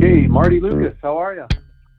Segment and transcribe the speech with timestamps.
[0.00, 1.46] Hey, Marty Lucas, how are you?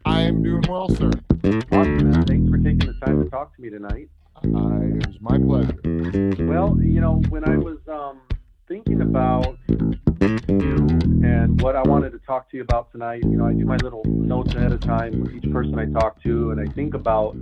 [0.06, 1.12] I am doing well, sir.
[1.44, 2.26] Awesome, man.
[2.26, 4.08] Thanks for taking the time to talk to me tonight.
[4.38, 6.46] Uh, it was my pleasure.
[6.48, 8.22] Well, you know, when I was um,
[8.70, 10.88] thinking about you
[11.28, 13.76] and what I wanted to talk to you about tonight, you know, I do my
[13.76, 17.36] little notes ahead of time with each person I talk to, and I think about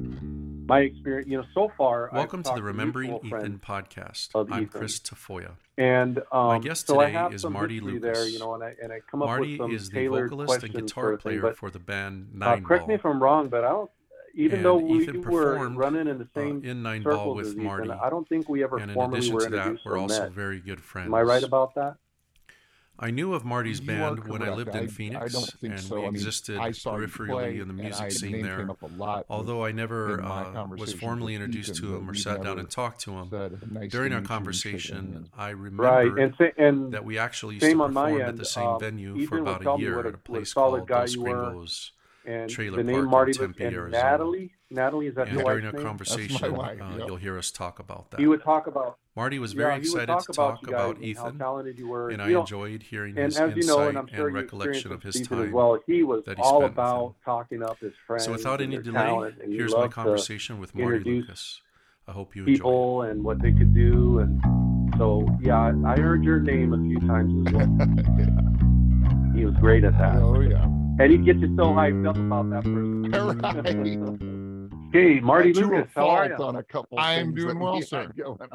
[0.68, 2.10] my experience, you know, so far.
[2.12, 4.30] Welcome to the Remembering to Ethan podcast.
[4.36, 4.68] I'm Ethan.
[4.68, 5.52] Chris Tafoya.
[5.78, 8.02] And um, my guest today so is Marty Lucas.
[8.02, 10.64] There, you know, and I, and I come Marty up with some is the vocalist
[10.64, 13.64] and guitar player but, for the band Nine uh, Correct me if I'm wrong, but
[13.64, 13.90] I don't.
[14.36, 17.88] Even and though we were running in the uh, same uh, in Nineball with Marty,
[17.88, 20.24] Ethan, I don't think we ever and formally in addition were to that, we're also
[20.24, 20.32] met.
[20.32, 21.08] very good friends.
[21.08, 21.96] Am I right about that?
[23.00, 25.74] I knew of Marty's you band when I lived in I, Phoenix, I don't think
[25.74, 26.00] and so.
[26.00, 28.68] we I existed peripherally in the music scene there.
[29.30, 33.12] Although I never uh, was formally introduced to him or sat down and talked to
[33.12, 36.18] him, nice during our conversation, I remember right.
[36.18, 38.38] and, th- and that we actually used to perform at end.
[38.38, 41.16] the same um, venue for about a year a, at a place called uh, Dos
[41.16, 41.92] Gringos
[42.26, 44.04] and Trailer the name Park Marty in Tempe, Arizona.
[44.04, 45.82] Natalie Natalie, is that yeah, during a name?
[45.82, 47.08] conversation, wife, uh, yep.
[47.08, 48.20] you'll hear us talk about that.
[48.20, 51.42] We would talk about Marty was very yeah, excited talk to talk about, about Ethan,
[51.42, 55.02] and, and I know, enjoyed hearing and his insight know, and, sure and recollection of
[55.02, 55.80] his time well.
[55.88, 58.26] he was that he all spent about talking up his friends.
[58.26, 61.62] So without any delay, talent, here's my conversation with Marty Lucas.
[62.08, 63.12] I hope you people enjoy.
[63.12, 64.42] and what they could do, and
[64.98, 67.78] so yeah, I heard your name a few times as well.
[68.20, 69.36] yeah.
[69.36, 70.18] He was great at that.
[70.18, 74.22] Oh yeah, and he'd get you so hyped up about that person.
[74.22, 74.37] right.
[74.94, 76.36] Hey, Marty Lucas, how are you?
[76.36, 76.98] on a couple.
[76.98, 78.12] I am doing well, sir.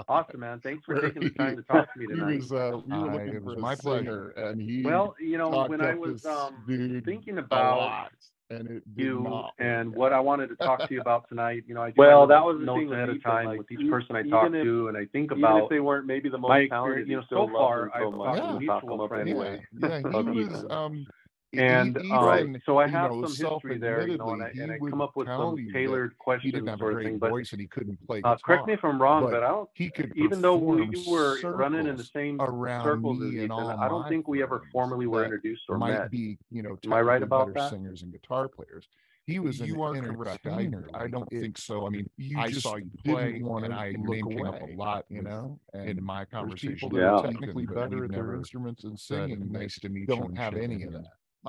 [0.09, 0.61] Awesome, man.
[0.61, 2.39] Thanks for taking the time to talk to me tonight.
[2.39, 4.83] was, uh, we were looking I, for my pleasure, and he.
[4.83, 8.09] Well, you know, when I was um, thinking about
[8.51, 11.91] and you and what I wanted to talk to you about tonight, you know, I
[11.91, 14.89] do well, that was notes ahead of time like, with each person I talk to,
[14.89, 17.49] and I think about even if they weren't maybe the most talented, you know, so
[17.53, 18.39] far so I've much.
[18.39, 19.31] talked to mutual friends.
[19.31, 21.07] Anyway, yeah, he was, um,
[21.55, 24.73] and even, um, so I have know, some history there, you know, and I, and
[24.73, 27.19] I come up with some tailored questions sort of thing.
[27.19, 28.19] But he couldn't play.
[28.19, 29.69] Uh, guitar, uh, correct me if I'm wrong, but, I don't.
[29.75, 34.09] He could even though we were running in the same circles as Ethan, I don't
[34.09, 36.11] think we ever formally were introduced or might met.
[36.11, 37.71] Be you know, am I right about that?
[37.71, 38.89] Singers and guitar players.
[39.27, 40.89] He was you an entertainer.
[40.95, 41.87] I, don't think so.
[41.87, 45.05] I mean, you I saw you play, want and I look came up a lot,
[45.09, 46.77] you know, and in my conversation.
[46.77, 47.21] People yeah.
[47.23, 49.53] technically better at their instruments and singing.
[49.53, 51.07] Nice to meet don't have any of that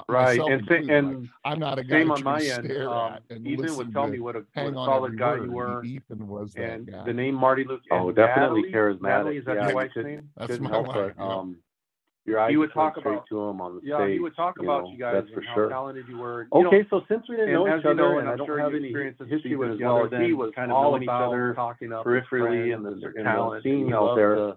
[0.08, 3.94] right and, th- and i'm not a guy same on my end um, ethan would
[3.94, 5.46] tell me what a, what a solid guy word.
[5.46, 7.04] you were ethan was and guy.
[7.06, 10.30] the name marty luke oh definitely charismatic Natalie, is that yeah, your wife's could, name
[10.36, 11.24] that's my wife, yeah.
[11.24, 11.58] um
[12.26, 14.08] he would talk about to him on the yeah, stage.
[14.08, 15.70] Yeah, he would talk you about know, you guys and for sure.
[15.70, 16.48] talented you were.
[16.54, 18.94] You okay, know, so since we didn't know each other, and, I don't have any
[18.94, 22.86] history with as well, he was kind of knowing each other talking up peripherally and
[22.86, 24.54] the talent scene out there.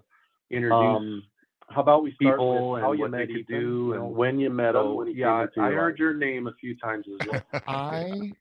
[0.49, 1.23] Introduce
[1.69, 3.59] how about we start people with how and you what met they could Ethan?
[3.59, 5.07] do and when you met them.
[5.13, 7.41] yeah, I heard your name a few times as well.
[7.67, 8.31] I.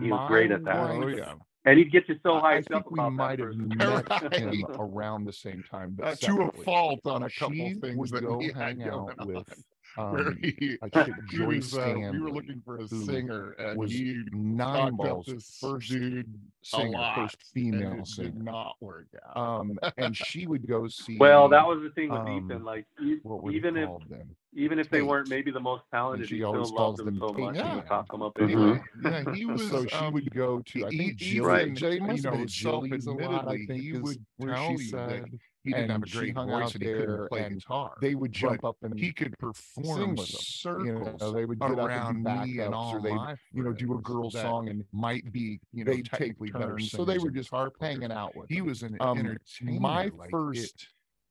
[0.00, 0.76] He was great at that.
[0.76, 2.56] Oh, and he'd get you so high.
[2.56, 6.20] I hyped up we about might have met him around the same time, Uh, but
[6.20, 9.26] to a fault on a couple things that go we had hang out on.
[9.26, 9.64] with
[9.98, 10.88] um, he, I
[11.44, 16.98] was, uh, we were looking for a singer, and was he Nineball's first dude singer,
[16.98, 18.30] lot, first female singer.
[18.30, 19.36] Did not work out.
[19.36, 21.16] Um, and she would go see.
[21.18, 22.64] Well, that was the thing with um, Ethan.
[22.64, 24.36] Like, even if them?
[24.54, 27.32] even if they weren't maybe the most talented, she he still loved them, them so
[27.32, 27.54] much.
[27.54, 27.56] Mm-hmm.
[27.56, 27.70] Yeah.
[27.70, 28.82] He would them up anyway.
[29.02, 29.70] Yeah, he was.
[29.70, 30.86] so she um, would go to.
[30.86, 31.74] I think Jill, right.
[31.74, 35.24] Jill, you know, self-admittedly, he would tell you that
[35.62, 37.92] he didn't have a great voice and he couldn't play guitar.
[38.00, 40.86] They would jump up and he could perform circles.
[40.86, 43.10] You know, they would get around up and me and all they
[43.52, 46.78] you know do a girl song and might be you know technically better.
[46.78, 48.48] So they were just harp hanging out with.
[48.48, 48.66] He him.
[48.66, 49.80] was an um, entertainer.
[49.80, 50.82] My like first.
[50.82, 50.86] It,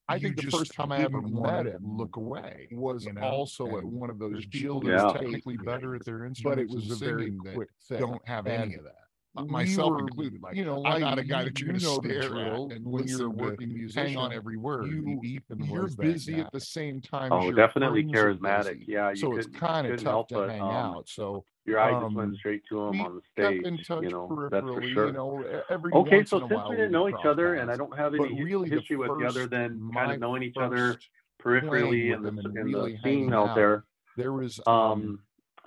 [0.10, 3.78] I think the first time I ever met him look away was you know, also
[3.78, 5.14] at one of those Jill yeah.
[5.14, 8.00] technically better at their instruments, but it was a very quick thing.
[8.00, 8.99] Don't have any of that
[9.36, 10.42] myself were, included.
[10.42, 12.78] Like, you know, I'm not a guy that you're you going to stare drill, at
[12.78, 14.88] and when you're a working musician on every word.
[14.88, 17.32] You, Ethan you're busy at the same time.
[17.32, 18.84] Oh, definitely charismatic.
[18.88, 21.10] Yeah, so it's kind of tough to but, hang um, out.
[21.10, 23.90] So your eye um, just went um, straight to him on the stage.
[24.02, 25.08] you know, that's for sure.
[25.08, 25.44] You know,
[25.94, 28.96] okay, so since we didn't know each other, and I don't have any really history
[28.96, 31.00] with the other than kind of knowing each other
[31.42, 33.86] peripherally and the, the scene out there.
[34.18, 35.20] There was um, um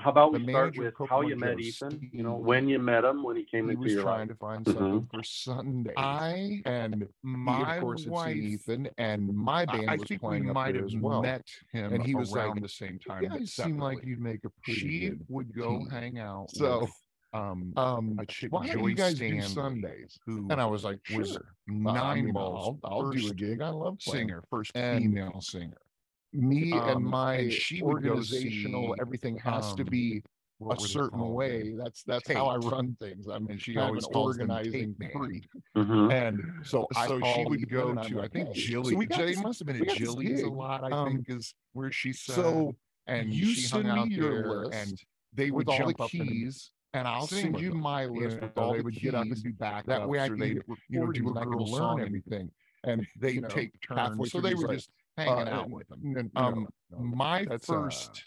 [0.03, 2.11] how about we start with how you met Ethan?
[2.13, 4.29] You know, when you met him, when he came he into was trying life.
[4.29, 4.79] to find mm-hmm.
[4.79, 5.17] something mm-hmm.
[5.17, 5.95] for Sunday.
[5.97, 10.53] I and my of course wife, Ethan and my band I, was think playing we
[10.53, 11.23] might have as well.
[11.23, 13.23] Met him, and he was around like, the same time.
[13.23, 14.81] Yeah, it seemed like you'd make a pretty.
[14.81, 15.91] She would go team.
[15.91, 16.51] hang out.
[16.51, 16.81] So.
[16.81, 16.91] With,
[17.35, 20.19] um, um, a chick, why Joyce do you guys Stanley, do Sundays?
[20.27, 22.79] Who and I was like, sure, was Nineball's.
[22.85, 23.63] I'll, I'll do a gig.
[23.63, 24.29] I love playing.
[24.29, 25.79] singer, first and female singer
[26.33, 30.23] me um, and my and she organizational see, everything has um, to be
[30.71, 31.75] a certain way.
[31.77, 33.29] That's that's how I run things.
[33.29, 34.95] I mean, she always an organizing.
[35.77, 36.11] Mm-hmm.
[36.11, 38.93] And so I, so she would go to I think Jilly.
[39.11, 40.85] So we must have been at Jilly's a lot.
[40.85, 42.37] I um, think is where she said.
[42.37, 42.77] So
[43.07, 44.99] and you send me your list, and
[45.33, 46.71] they would all jump the keys.
[46.95, 49.03] And I'll send you my list with all the keys.
[49.03, 50.21] Get up and do back that way.
[50.21, 52.51] I can you know do a learn everything.
[52.85, 54.33] And they take turns.
[54.33, 55.99] So they would just hanging uh, out with him.
[56.03, 58.25] No, um, no, no, my first,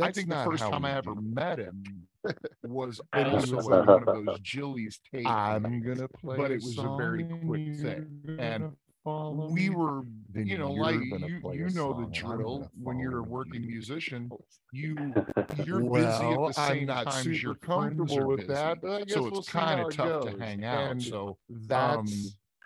[0.00, 2.06] uh, I think the first time I ever met him
[2.64, 5.28] was also one of those Jilly's tapes.
[5.28, 8.72] I'm gonna play, but it was a very quick thing, and
[9.04, 10.02] we were,
[10.34, 12.70] you know, like you, you know the drill.
[12.82, 14.30] When you're a working musician,
[14.72, 15.14] you
[15.64, 18.52] you're well, busy at the same I'm you're comfortable with busy.
[18.52, 18.78] that.
[18.82, 20.34] so it's we'll kind of tough goes.
[20.34, 20.90] to hang out.
[20.90, 21.36] And so um,
[21.66, 21.96] that's.
[21.96, 22.08] Um,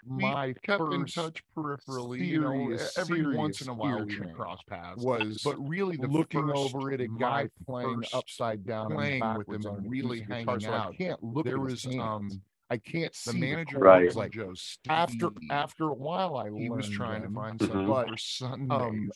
[0.07, 5.03] my kept in touch peripherally, you know, every once in a while we cross paths.
[5.03, 9.77] Was but really the looking over it a guy playing upside down playing with them
[9.77, 10.89] and really hanging guitar, out.
[10.89, 11.45] So I can't look.
[11.45, 12.31] There was um.
[12.71, 14.07] I can't the see manager the right.
[14.07, 14.91] was like Joe Steve.
[14.91, 17.35] after after a while I he was trying them.
[17.35, 18.11] to find something mm-hmm.
[18.11, 18.71] for Sundays.
[18.71, 19.11] Um,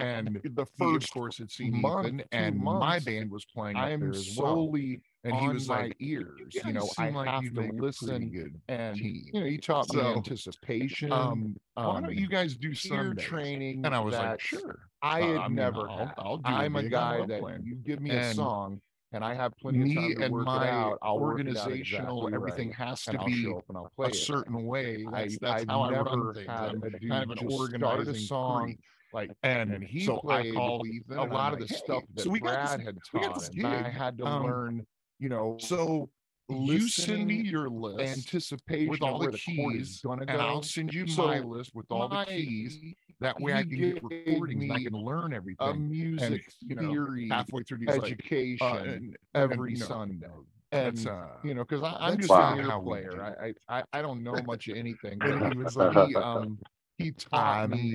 [0.00, 3.90] and the first course had seen month, Ethan, and months, my band was playing I
[3.90, 6.40] am solely and he was like, ears.
[6.50, 8.60] You, you know, I like have to listen.
[8.68, 9.24] And team.
[9.32, 11.12] you know, he taught so, me anticipation.
[11.12, 13.84] Um, um, why don't you um, guys do some training?
[13.84, 14.80] And I was like, sure.
[15.00, 15.88] I uh, had never.
[15.88, 17.62] I'll, I'll do I'm a guy that plan.
[17.64, 18.80] you give me and a song.
[19.14, 20.98] And I have plenty me of time to and work my it out.
[21.02, 22.88] I'll organizational exactly everything right.
[22.88, 24.14] has to be a it.
[24.14, 25.04] certain way.
[25.12, 25.92] That's, I've how I.
[25.92, 28.76] Had a kind of an organizing song
[29.12, 32.02] like and, and he so played I called a lot like, of the hey, stuff
[32.14, 33.66] that so we Brad this, had taught, and.
[33.66, 34.86] I had to um, learn
[35.22, 36.10] you know, so
[36.48, 40.34] you send me your list anticipation with all the keys and go.
[40.34, 42.78] i'll send you so my list with all the keys
[43.20, 46.90] that way i can get recordings i can learn everything a music and, you know,
[46.90, 50.26] theory halfway through these education like, uh, every and, you know, sunday
[50.72, 52.58] and uh, you know because i'm just wow.
[52.58, 56.16] a player I, I i don't know much of anything but he was like he,
[56.16, 56.58] um
[57.02, 57.94] he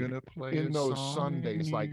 [0.52, 1.72] in those Sundays.
[1.72, 1.92] Like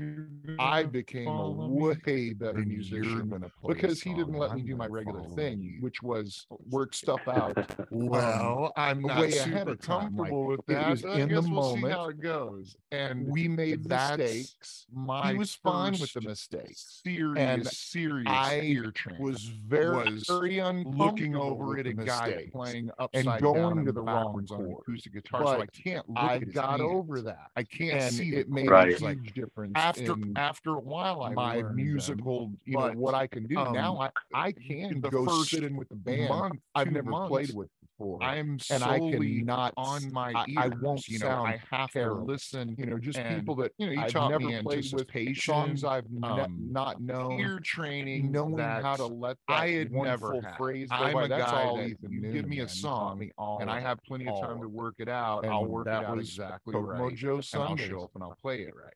[0.59, 5.79] I became a way better musician because he didn't let me do my regular thing,
[5.81, 7.57] which was work stuff out.
[7.91, 11.05] well, I'm not way super ahead of comfortable like, with that.
[11.05, 12.77] It in the we'll moment, see how it goes.
[12.93, 14.87] And we made mistakes.
[14.93, 17.03] My he was fine with the mistakes.
[17.05, 18.27] Serious, and serious.
[18.29, 18.83] I
[19.19, 23.85] was very, was very uncomfortable looking over at a guy playing upside and going down
[23.87, 24.79] to the wrong chord.
[24.81, 26.07] acoustic guitar, but so I can't.
[26.17, 27.51] I got over over that.
[27.57, 28.95] I can't and see it made right.
[28.95, 31.23] a huge difference after after a while.
[31.23, 32.59] I my musical, them.
[32.65, 33.99] you know, what I can do um, now.
[33.99, 36.29] I I can go first sit in with the band.
[36.29, 37.69] Month, I've never months, played with
[38.05, 38.23] for.
[38.23, 40.59] I'm and I cannot on my ears.
[40.59, 42.27] I, I won't you know, sound I have terrible.
[42.27, 42.75] to listen.
[42.79, 43.93] You know, just people that you know.
[43.93, 47.41] each I've taught never played with songs I've um, not known.
[47.41, 50.57] Ear training, knowing how to let that I had never had.
[50.57, 50.89] phrase.
[50.89, 51.25] Go I'm by.
[51.25, 53.81] a That's guy all that Ethan you give me a song, me all, and I
[53.81, 55.47] have plenty of time to work it out.
[55.47, 57.01] I'll work it out exactly right.
[57.01, 58.95] Mojo Sunday, and I'll play it right.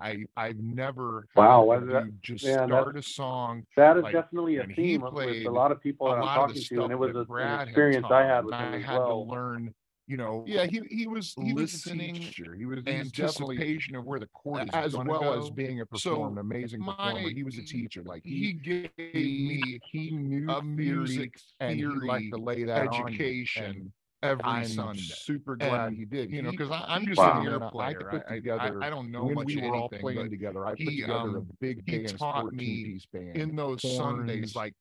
[0.00, 3.64] I I've never wow that, just start a song.
[3.76, 6.82] That is like, definitely a theme with a lot of people that I'm talking to,
[6.82, 9.24] and it was a, an experience I had with him I had well.
[9.24, 9.74] to learn.
[10.08, 12.12] You know, yeah, he he was he listening.
[12.14, 12.54] Was teacher.
[12.54, 15.42] He was anticipation of where the chord is as well go.
[15.42, 17.30] as being a performer, so an amazing my, performer.
[17.30, 18.04] He was a teacher.
[18.04, 22.86] Like he, he gave me he knew music theory, and he liked to lay that
[22.86, 23.92] education
[24.22, 25.00] every I'm Sunday.
[25.00, 26.30] super glad and, he did.
[26.30, 27.40] You know, because I'm just wow.
[27.40, 28.08] an air player.
[28.08, 30.66] I, put together, I, I, don't know when much we were anything, all playing together.
[30.66, 33.96] I put he, together um, a big he band, taught me band, in those horns,
[33.96, 34.56] Sundays.
[34.56, 34.74] Like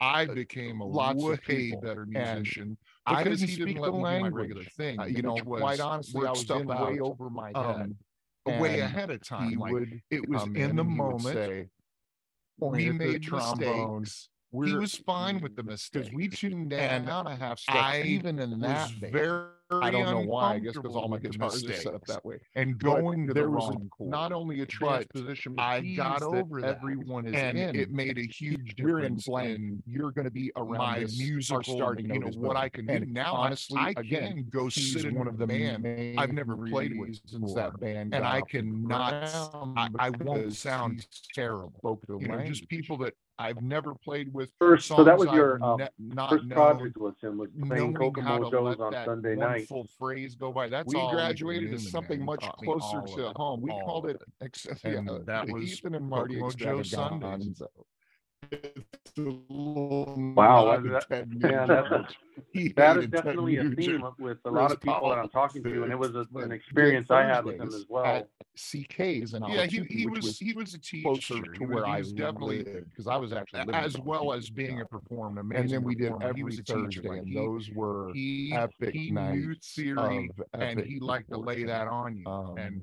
[0.00, 2.76] I uh, became a lots way of people, better musician.
[3.06, 4.52] I didn't speak didn't the language.
[4.56, 7.94] Uh, thing, uh, you know, quite honestly, I was in out, way over my head,
[8.46, 9.54] um, way ahead of time.
[9.54, 11.22] Like, would, it was um, in the moment.
[11.22, 11.68] Say,
[12.58, 16.10] we made mistakes we're, he was fine with the mistake.
[16.12, 19.46] We tuned and down a half step, I even in that very.
[19.70, 20.54] I don't know why.
[20.54, 22.36] I guess because all my guitars are set up that way.
[22.54, 26.76] And going to the wrong chord, not only a transposition, I got over that.
[26.76, 27.74] everyone is and in.
[27.74, 29.26] It made a huge difference.
[29.26, 29.82] We're in.
[29.86, 32.12] You're going to be around my musical starting.
[32.12, 33.34] You know what I can do now.
[33.34, 35.86] Honestly, I again, go sit in one of the band
[36.18, 39.14] I've never played with since that band, and I cannot.
[39.76, 41.98] I, I won't sound terrible.
[42.20, 44.86] You know, just people that I've never played with first.
[44.88, 48.78] So that was your um, ne- not first project was him was playing Kokomo Joes
[48.78, 49.68] on Sunday night.
[49.68, 50.68] Full phrase go by.
[50.68, 52.26] That's we graduated to something man.
[52.26, 53.60] much closer to home.
[53.62, 54.80] We called it, it.
[54.84, 57.62] yeah, uh, that was Ethan and Marty Joe Sundays
[59.16, 65.10] wow, that, yeah, that's a, that is definitely a theme with a lot of people
[65.10, 67.84] that I'm talking to, and it was a, an experience I had with him as
[67.88, 68.04] well.
[68.04, 71.98] at CK's and yeah, he, he was, was he was a teacher to where I
[71.98, 75.42] was definitely because I was actually as well as being a performer.
[75.54, 80.30] And then we did every Thursday, like and those were he, epic he nights theory,
[80.54, 82.26] and he liked to lay that on you.
[82.26, 82.82] Um, and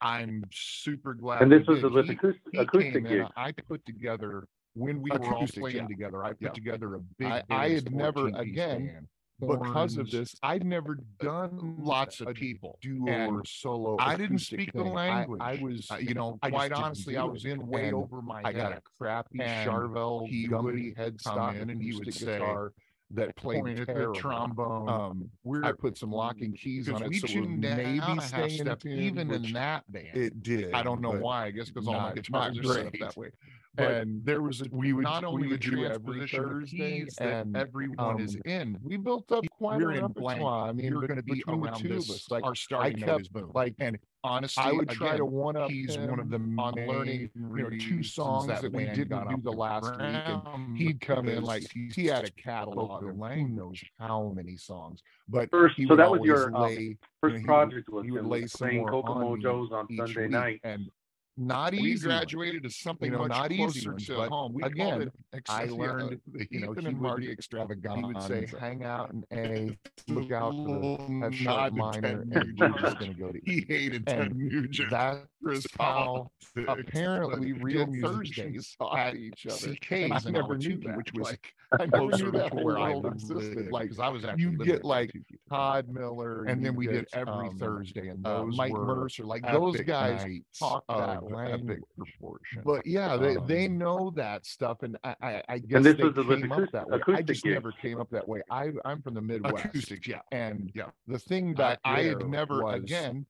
[0.00, 1.42] I'm super glad.
[1.42, 3.24] And this was with acoustic, acoustic gig.
[3.36, 5.86] I put together when we were all playing yeah.
[5.86, 6.24] together.
[6.24, 6.48] I put yeah.
[6.50, 7.28] together a big.
[7.28, 9.08] I, I had never again.
[9.40, 13.96] Because of this, I'd never uh, done lots of people duo or solo.
[13.98, 14.84] I didn't speak thing.
[14.84, 15.40] the language.
[15.42, 18.42] I, I was, I, you know, I quite honestly, I was in way over my.
[18.44, 18.56] I head.
[18.56, 22.72] got a crappy Charvel gummy headstock and he would guitar.
[22.76, 24.14] Say, that played pointed terrible.
[24.14, 24.88] the trombone.
[24.88, 28.84] Um, we're, I put some mm, lock and keys on it, so maybe staying step,
[28.84, 30.16] in, even in that band.
[30.16, 30.72] It did.
[30.72, 31.46] I don't know why.
[31.46, 33.30] I guess because all my guitars are set up that way.
[33.76, 37.56] But and there was a, we would not only the would do every Thursday and
[37.56, 38.76] everyone um, is in.
[38.82, 40.68] We built up quite a repertoire.
[40.68, 42.08] I mean, you're going to be around two this.
[42.08, 42.30] Of us.
[42.30, 43.52] Like our starting point kept, is boom.
[43.54, 45.70] Like and honestly, I would try to one up.
[45.70, 49.40] He's one of the on learning you know, two songs that, that we didn't do
[49.42, 53.82] the last week, and he'd come in like he had a catalog of who knows
[53.98, 55.02] how many songs.
[55.28, 58.26] But first, so that was your lay, um, first you know, project was he would
[58.26, 60.90] lay playing Kokomo Joe's on Sunday night, and
[61.40, 64.52] not we graduated to something you know, much not closer ones, to home.
[64.52, 65.10] We again,
[65.48, 67.96] I uh, learned the, the you know, and Marty extravaganza.
[67.96, 69.78] He would say, "Hang out in A,
[70.12, 73.42] look out for the mm, F minor, and you're just going to go to E."
[73.44, 74.90] He hated Ted Nugent.
[74.90, 76.30] That's how
[76.68, 79.74] apparently real Thursdays at each other.
[79.74, 83.70] CKs I never knew that, which was like, I never knew where I existed.
[83.70, 85.10] Like, I was actually you get like
[85.48, 89.46] Todd Miller, and then we did every um, Thursday, and uh, those Mike Mercer, like
[89.50, 90.26] those guys
[90.58, 91.80] talk that language.
[91.96, 92.62] proportion.
[92.64, 96.04] But yeah, they, um, they know that stuff, and I I, I guess this they
[96.04, 97.14] was the came up that way.
[97.14, 97.54] I just gig.
[97.54, 98.42] never came up that way.
[98.50, 100.20] I I'm from the Midwest, Acoustics, yeah.
[100.32, 100.90] and yeah.
[101.06, 103.26] the thing that I had never was- again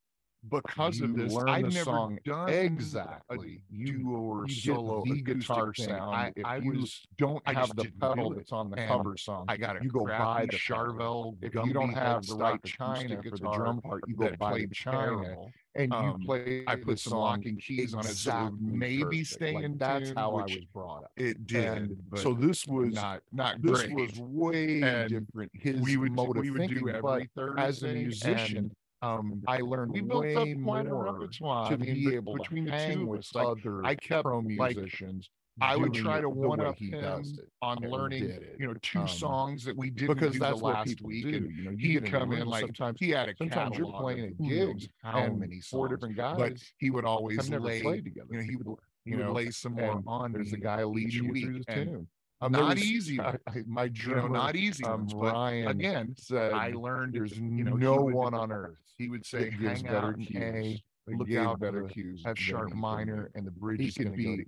[0.48, 1.36] because you of this.
[1.36, 2.18] I've never song.
[2.24, 6.14] done exactly a duo or solo the guitar sound.
[6.14, 9.44] I, if I you was, don't I have the pedal that's on the cover song.
[9.48, 11.36] I got You go buy the Charvel.
[11.42, 14.74] If you don't have the right China for the drum part, you go buy the
[14.74, 15.36] China.
[15.76, 16.64] And you um, play.
[16.66, 20.56] I put some locking keys on it, so maybe stay in That's how I was
[20.74, 21.12] brought up.
[21.16, 21.96] It did.
[22.16, 25.52] so this was not not this was way different.
[25.54, 30.02] His we would, we would do every Thursday as a musician um, I learned we
[30.02, 34.24] built up quite a repertoire to be able between to hang with other I kept
[34.24, 35.30] pro musicians.
[35.60, 37.22] Like, I would try to one up him
[37.60, 41.02] on learning, you know, two um, songs that we didn't because do that's the last
[41.02, 41.24] week.
[41.24, 41.36] Do.
[41.36, 44.88] And you know, he'd come in like sometimes he had a sometimes you're playing gigs,
[45.02, 48.26] how many four different guys, but he would always lay, together.
[48.30, 48.66] You know, he would
[49.04, 50.32] you know, lay some more on.
[50.32, 52.06] There's a guy each you through the tune
[52.40, 53.20] I'm not really, easy.
[53.20, 54.22] I, my journey.
[54.22, 54.84] you know, not easy.
[54.84, 58.78] Um, ones, Ryan again, said, I learned there's you know, no one on earth.
[58.96, 60.80] He would say, "Hang out, better cues.
[61.08, 64.16] A, look out, better cues." Have sharp minor, and the bridge he is going to
[64.16, 64.46] be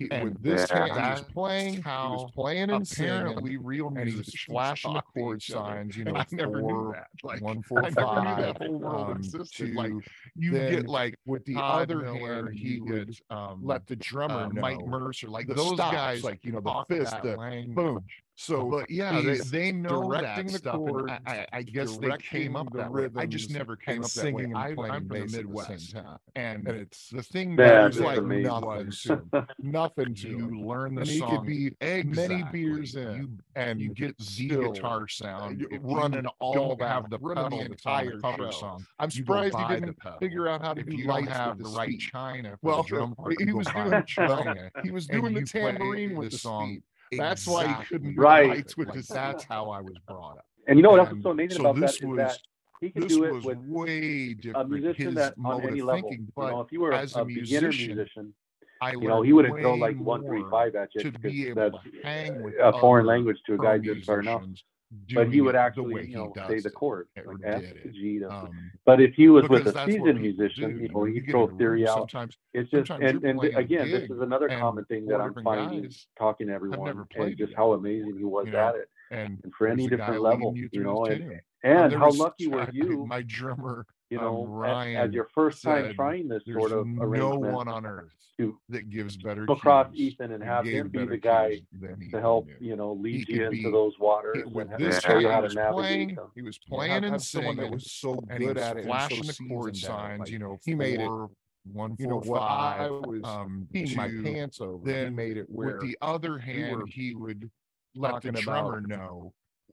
[0.00, 3.90] he, when this yeah, he was playing how he was playing and apparently singing, real
[3.90, 5.94] music, and he was flashing the chord signs.
[5.94, 7.08] You know, I never four, knew that.
[7.22, 8.38] Like one four I five.
[8.38, 9.44] Knew that whole world um.
[9.52, 9.92] Two, like
[10.36, 14.86] you get like with the other hand, he would um, let the drummer uh, Mike
[14.86, 17.76] Mercer like those stops, guys, like you know the fist, the language.
[17.76, 18.04] boom,
[18.40, 20.76] so but yeah, they, they know that the stuff.
[20.76, 23.10] Chords, and I, I guess they came up that way.
[23.14, 24.50] I just never came up that way.
[24.56, 28.44] I, am from the Midwest, the and, and, it's the thing that is like amazing.
[28.44, 31.36] nothing to nothing to you learn the and song.
[31.36, 32.28] Could be exactly.
[32.28, 37.18] many beers in, you, and you get Z guitar sound running all that, have the
[37.18, 38.86] the entire cover song.
[38.98, 42.56] I'm surprised he didn't figure out how to do lights have the right china.
[42.62, 42.86] Well,
[43.38, 44.70] he was doing china.
[44.82, 46.80] He was doing the tambourine with the song
[47.12, 47.72] that's exactly.
[47.72, 48.76] why he couldn't right.
[48.76, 50.46] with like, That's how I was brought up.
[50.66, 52.06] And you know what else is so amazing so about that?
[52.06, 52.38] was, that
[52.80, 54.66] he could do it with way different.
[54.66, 56.08] a musician that on any level.
[56.08, 58.34] Thinking, you know, if you were a, a musician, beginner musician,
[58.80, 61.48] I you know, he would have thrown like one three five at you to be
[61.48, 64.42] able to hang with a foreign language to a guy just starting out
[65.14, 69.28] but he would actually, you know, say the chord, like to um, but if he
[69.28, 70.82] was with a seasoned musician, do.
[70.82, 71.98] you know, he'd throw theory out.
[71.98, 75.90] Sometimes it's just, sometimes and, and again, this is another common thing that I'm finding
[76.18, 80.22] talking to everyone, and just how amazing he was at it, and, for any different
[80.22, 81.06] level, you, know,
[81.62, 83.06] and how lucky were you?
[83.06, 87.36] My drummer you um, know, a- as your first time trying this sort of no
[87.36, 91.50] one on earth to that gives better across Ethan and have him be the guy
[91.50, 92.54] cues than he to help, knew.
[92.60, 95.20] you know, lead He you into be- those waters It- with and this show guy,
[95.20, 96.26] you how to was navigate playing, them.
[96.34, 99.76] he was playing and someone singing, that was so good at it flashing the chord
[99.76, 101.30] signs, you know, he made it four,
[101.72, 104.78] one, you know four, what I was um, my pants over.
[104.86, 107.48] he then made it where With the other hand, were he would
[107.94, 108.80] let the drummer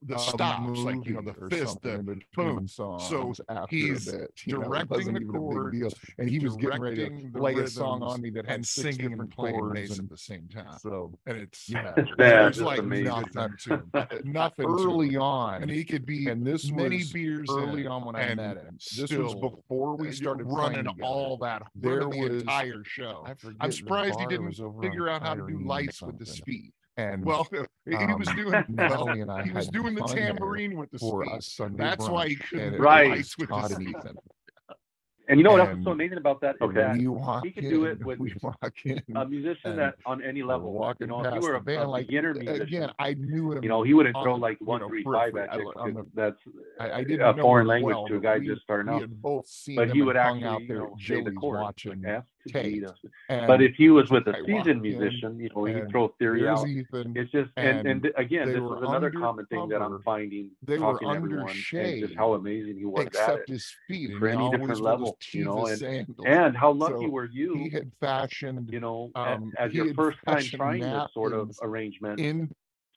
[0.03, 2.67] the um, stops, like you know, the fist, the boom.
[2.67, 3.33] So
[3.69, 8.01] he's bit, directing know, the chords, and he was getting ready to play a song
[8.03, 10.77] on me that had and singing and playing at the same time.
[10.79, 13.05] So and it's yeah, it's bad, it's like amazing.
[13.33, 17.81] nothing to nothing early to on, and he could be and this many beers early
[17.81, 18.77] in, on when I met him.
[18.95, 21.63] This was before we started running all that.
[21.75, 23.25] There the was entire show.
[23.59, 26.73] I am surprised he didn't figure out how to do lights with the speed.
[26.97, 30.89] And well, um, he was doing well, and I he was doing the tambourine with
[30.91, 31.83] the for us Sunday.
[31.83, 33.25] That's brunch, why he couldn't right.
[33.37, 34.17] with Todd and Ethan.
[35.29, 36.95] And you know what else is so amazing about that is that
[37.43, 38.19] he could in, do it with
[38.85, 40.71] in, a musician that on any level.
[40.71, 43.51] Walking you know, if you were a, band, a like, beginner musician, again, I knew
[43.51, 43.61] it.
[43.61, 46.07] You know, he would have thrown like one you know, five at you.
[46.13, 46.37] That's
[46.79, 49.03] I, I didn't a foreign language well, to a guy we, just starting out.
[49.21, 52.01] But he would actually out there, you know, the chord, watching.
[52.01, 52.83] Like Tate.
[53.29, 56.67] But if he was with a seasoned musician, you know, he'd throw theory out.
[56.67, 60.51] Ethan, it's just and, and, and again, this is another common thing that I'm finding
[60.63, 63.73] they talking were to everyone shade, just how amazing he was except at it, his
[63.87, 67.55] feet for any different level, you know, and, and how lucky so were you?
[67.55, 72.19] He had fashioned, you know, um, as your first time trying this sort of arrangement
[72.19, 72.49] into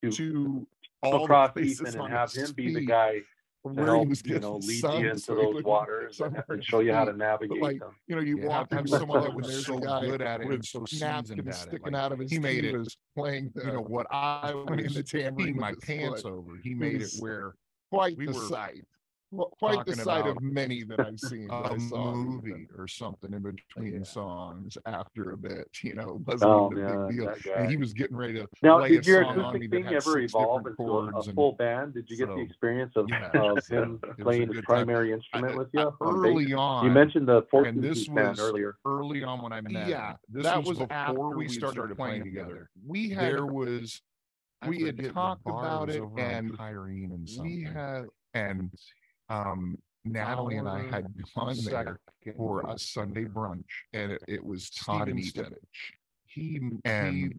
[0.02, 0.66] to
[1.02, 3.20] all across Ethan and have him be the guy
[3.62, 6.92] where help, he was getting you know, lead you into those waters and show you
[6.92, 7.94] how to navigate like, them.
[8.06, 10.84] You know, you want walk have someone that was so good at it, with so
[10.98, 12.30] napkins sticking like, out of his.
[12.30, 13.52] He made it was playing.
[13.54, 16.58] The, you know what I was in the tan my pants over.
[16.62, 17.54] He made it, it where
[17.90, 18.84] quite we the were, sight
[19.58, 21.48] quite the sight of many that I've seen.
[21.50, 24.02] a movie or something in between yeah.
[24.02, 27.54] songs after a bit, you know, wasn't oh, even a big deal.
[27.56, 30.18] And he was getting ready to now, play did a your song acoustic thing ever
[30.18, 31.94] evolve into a, full and, band?
[31.94, 35.18] Did you get so, the experience of, yeah, of him playing his primary time.
[35.18, 35.80] instrument I, with you?
[35.80, 38.76] I, early on, you mentioned the 14 this was earlier.
[38.84, 42.70] Early on when I met, yeah, that was, before we started, playing together.
[42.86, 44.02] We had there was.
[44.66, 48.70] We had talked about it, and Irene and we had and
[49.30, 52.00] um, Natalie and I had gone there
[52.36, 55.54] for a Sunday brunch, and it, it was Todd and Stevich.
[56.26, 57.38] He and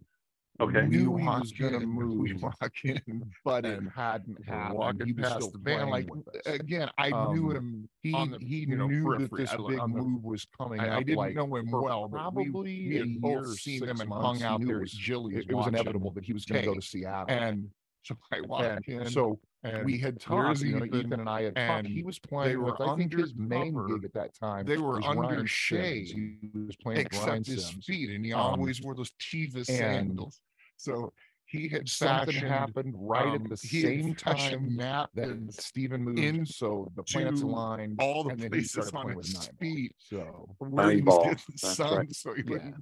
[0.60, 0.86] okay.
[0.86, 2.20] knew he was going to move.
[2.20, 3.00] We walk in,
[3.44, 4.78] but it hadn't happened.
[4.78, 6.08] Walking past the band, like
[6.46, 7.88] again, I um, knew him.
[8.02, 10.78] He the, he know, knew that this big move was coming.
[10.78, 14.12] I, I didn't like, know him well, probably we, we had both seen him and
[14.12, 14.80] hung out there.
[14.80, 17.68] with Jilly it, was inevitable that he was going to go to Seattle, and
[18.02, 19.10] so I walked in.
[19.10, 21.86] So and we had talked, you know, Ethan, and I had talked.
[21.86, 24.66] He was playing with, I think, his main gig at that time.
[24.66, 26.08] They were under Ryan shade.
[26.08, 26.40] Sims.
[26.40, 27.84] He was playing except Ryan his Sims.
[27.84, 30.40] feet, and he um, always wore those Chivas sandals.
[30.76, 31.12] So
[31.52, 36.90] he had something happened right um, at the same time that Stephen moved in, so
[36.96, 38.00] the planets aligned.
[38.00, 39.92] All the places on his speed.
[39.98, 42.14] So was did the sun, right.
[42.14, 42.50] so he yeah.
[42.50, 42.74] wouldn't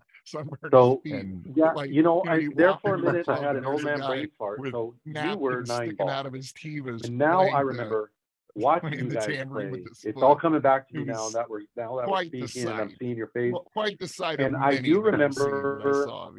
[0.70, 1.26] so, feet.
[1.56, 4.28] Yeah, like, you know, I, there for a minute I had an old man brain
[4.38, 4.60] fart.
[4.70, 6.10] So you were nine sticking ball.
[6.10, 6.86] out of his teeth.
[6.86, 8.12] And now I remember
[8.54, 12.08] watching you guys play, it's all coming back to me now that we're now that
[12.08, 13.52] we're speaking and I'm seeing your face.
[13.52, 14.40] Well, quite the sight.
[14.40, 16.30] And I do remember I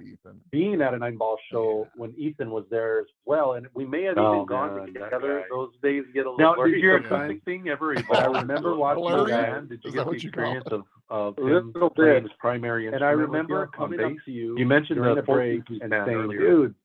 [0.52, 2.02] being at a Nineball show yeah.
[2.02, 5.46] when Ethan was there as well, and we may have oh, even gone man, together.
[5.50, 6.38] Those days get a little.
[6.38, 8.36] Now, blurry did your acoustic thing ever evolve?
[8.36, 9.32] I remember watching blurry?
[9.32, 9.70] that.
[9.70, 13.12] Did you Is get the experience of, of a little bit his primary And I
[13.12, 14.58] remember coming up to you.
[14.58, 16.76] You mentioned the break and saying, "Dude."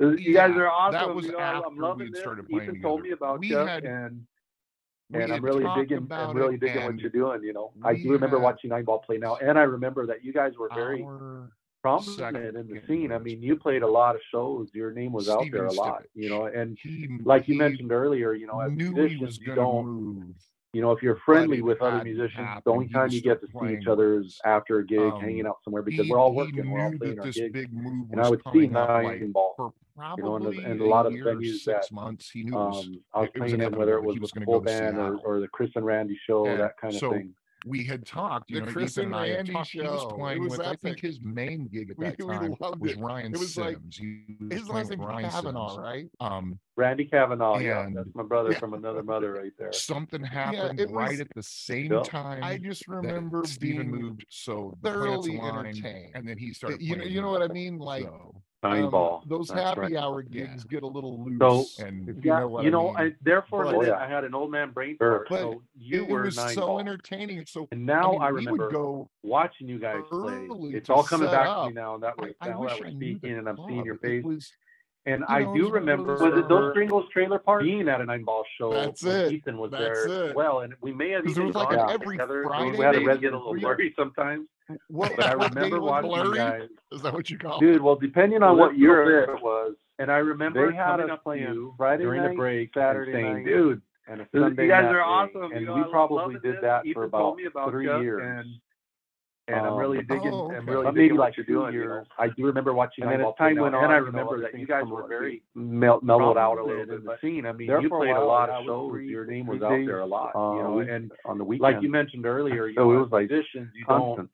[0.00, 0.92] You guys are awesome.
[0.92, 2.70] That was after we started playing.
[2.70, 4.26] Ethan told me about you, and
[5.14, 6.06] and I'm really digging.
[6.10, 7.42] I'm really digging what you're doing.
[7.42, 10.52] You know, I do remember watching Nineball play now, and I remember that you guys
[10.58, 11.06] were very
[11.82, 13.12] prominent in the scene.
[13.12, 14.68] I mean, you played a lot of shows.
[14.72, 16.02] Your name was Steven out there a lot.
[16.14, 19.86] You know, and he, like you mentioned earlier, you know, as musicians, you don't.
[19.86, 20.34] Move.
[20.72, 23.76] You know, if you're friendly with other musicians, the only time you get to see
[23.78, 26.68] each other is after a gig, um, hanging out somewhere because he, we're all working,
[26.68, 27.56] we're all playing our gigs.
[27.56, 31.58] And I would see Nineball you know, and, probably and a lot of year venues
[31.60, 32.30] six that, months.
[32.30, 34.60] He knew was, um, I was it was whether it was, was the gonna full
[34.60, 37.32] go band or, or the Chris and Randy show, Yeah, that kind of so thing.
[37.64, 39.70] we had talked, you The know, Chris Ethan and I had Randy talked.
[39.70, 40.08] He was show.
[40.08, 42.98] Playing was with, I think his main gig at that we time loved was it.
[42.98, 43.96] Ryan It was like- Sims.
[43.96, 45.78] He was His last name Ryan Kavanaugh, Sims.
[45.80, 46.06] right?
[46.20, 48.58] Um, Randy Kavanaugh, yeah, that's my brother Yeah.
[48.58, 49.72] from another mother right there.
[49.72, 52.42] something happened right was- at the same time.
[52.42, 56.10] I just remember Steven being moved, so the thoroughly entertained.
[56.16, 56.82] And then he started.
[56.82, 57.78] you know, playing you know what I mean?
[57.78, 59.24] Like, So, Nine um, ball.
[59.26, 59.96] those That's happy right.
[59.96, 60.56] hour Yeah.
[60.68, 61.76] get a little loose.
[61.76, 62.96] So, and you yeah, know what you I know, mean.
[62.96, 65.26] I, there for a But- I had an old man brain Sure.
[65.26, 65.28] fart.
[65.28, 66.80] But So you it, were it was so ball.
[66.80, 67.38] entertaining.
[67.38, 69.08] and So And now I, mean, I we remember would go.
[69.22, 70.48] watching you guys play.
[70.72, 71.98] It's all coming set back to me now.
[71.98, 73.98] That way, I now wish that I we're knew the speaking and I'm seeing your
[73.98, 74.24] face.
[74.24, 74.50] was,
[75.06, 78.04] and you I know, do remember was it Dos Gringos Trailer Park being at a
[78.04, 78.72] Nineball show.
[78.72, 79.32] That's it.
[79.32, 80.36] Ethan was That's there it.
[80.36, 82.44] well, and we may have even was like every together.
[82.44, 82.78] Friday.
[82.78, 84.46] We had a red get a little blurry sometimes.
[84.88, 86.38] What, but I remember watching blurry?
[86.38, 86.68] guys.
[86.92, 87.60] Is that what you call?
[87.60, 91.72] Dude, well, depending on what year it was, and I remember they had us playing
[91.76, 93.82] Friday during night, the break, Saturday saying, night, dude.
[94.06, 95.52] And a Sunday you guys are awesome.
[95.52, 96.60] And you know, we probably did this.
[96.62, 98.46] that Ethan for about, about three years
[99.48, 100.32] and I'm oh, really digging.
[100.32, 101.74] oh, I'm really But maybe digging what like you're doing.
[101.74, 102.04] You know.
[102.18, 103.04] I do remember watching.
[103.04, 105.06] And then as time went on, and I you know, remember that you guys were
[105.06, 106.94] very mellowed out a little bit.
[106.94, 107.44] in the scene.
[107.46, 109.00] I mean, you played a lot of shows.
[109.02, 111.74] Your name was out there a lot, you know, and on the weekend.
[111.74, 114.30] like you mentioned earlier, you So it know, was like musicians, you don't,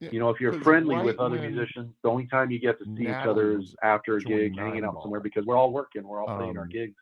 [0.00, 2.84] you know, if you're friendly right with other musicians, the only time you get to
[2.96, 6.22] see each other is after a gig, hanging out somewhere because we're all working, we're
[6.22, 6.94] all playing our gigs.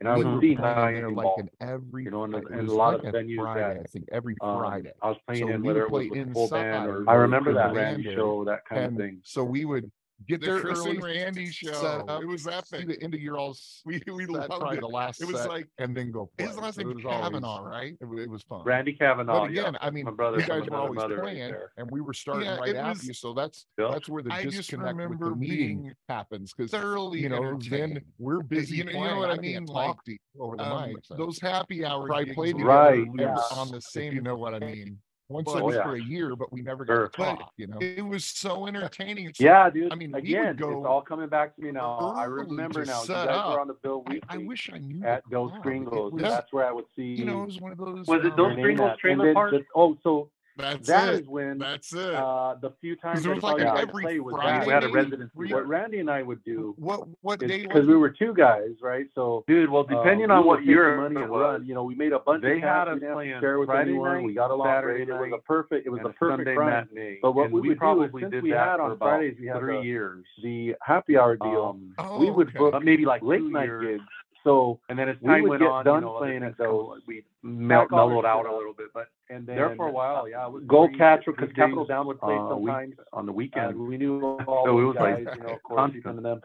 [0.00, 3.14] And I would see high like an every you know, and, and a lot like
[3.14, 4.90] of venues Friday, that I think every um, Friday.
[4.90, 7.52] Um, I was playing so in whether it was a full band or I remember
[7.54, 9.20] that Randy show, that kind and of thing.
[9.24, 9.90] So we would
[10.26, 10.90] get the there Chris early.
[10.90, 12.04] and Randy show.
[12.08, 12.88] Up, it was epic.
[12.88, 13.56] The end of your all.
[13.84, 14.80] We we set, loved it.
[14.80, 16.30] The last it was like and then go.
[16.36, 16.46] Play.
[16.46, 17.94] His last name was Kavanaugh, right?
[18.00, 18.62] It, it, was fun.
[18.64, 19.42] Randy Kavanaugh.
[19.42, 19.86] But again, yeah.
[19.86, 22.56] I mean, my brother, you guys were always playing, right and we were starting yeah,
[22.56, 23.14] right after you.
[23.14, 23.88] So that's yeah.
[23.90, 28.42] that's where the I disconnect with the meeting happens because early, you know, then we're
[28.42, 28.76] busy.
[28.76, 29.66] You know, you know what I mean?
[29.66, 29.96] Like
[30.38, 30.96] over the um, mic.
[31.16, 32.10] Those happy hours.
[32.12, 33.06] I played right
[33.52, 34.12] on the same.
[34.12, 34.98] You know what I mean?
[35.28, 35.82] once well, a week yeah.
[35.82, 37.08] for a year, but we never got sure.
[37.08, 37.52] to talk.
[37.56, 39.32] You know, it was so entertaining.
[39.34, 39.92] So, yeah, dude.
[39.92, 42.14] I mean, again, go it's all coming back to me now.
[42.16, 43.02] I remember now.
[43.02, 43.52] You guys up.
[43.52, 44.22] were on the bill weekly.
[44.28, 46.12] I, I wish I knew at Dos Gringos.
[46.16, 47.02] That's where I would see.
[47.02, 48.06] You know, it was one of those.
[48.06, 49.52] Was it Dos Gringos um, trailer park?
[49.52, 51.20] Just, oh, so that's that it.
[51.22, 52.14] Is when that's it.
[52.14, 54.34] Uh, the few times I like every play was
[54.66, 55.32] we had a residency.
[55.34, 56.74] What Randy and I would do.
[56.78, 57.62] What what day?
[57.62, 59.06] Because we were two guys, right?
[59.14, 61.94] So dude, well, depending uh, on we what year money was, run, you know, we
[61.94, 62.42] made a bunch.
[62.42, 64.14] They of had us playing share with Friday anyone.
[64.16, 64.24] night.
[64.24, 64.82] We got a lot.
[64.82, 65.08] great.
[65.08, 65.86] It was a perfect.
[65.86, 66.70] It was a perfect Sunday run.
[66.70, 67.18] matinee.
[67.22, 69.46] But what and we, we would probably do is, since we had on Fridays, we
[69.46, 71.76] had three years the happy hour deal.
[71.78, 74.02] Um, oh, we would book maybe like late night gigs
[74.48, 77.22] so and then as time we went on, done you know, playing it though, we
[77.42, 78.86] mellowed out a little bit.
[78.94, 82.06] But and then there for a while, yeah, it was goal catcher because Capital Down
[82.06, 83.76] would play uh, sometimes week, on the uh, weekend.
[83.76, 86.04] Uh, we knew all so those it was guys, like you know, of course, constant.
[86.06, 86.40] even them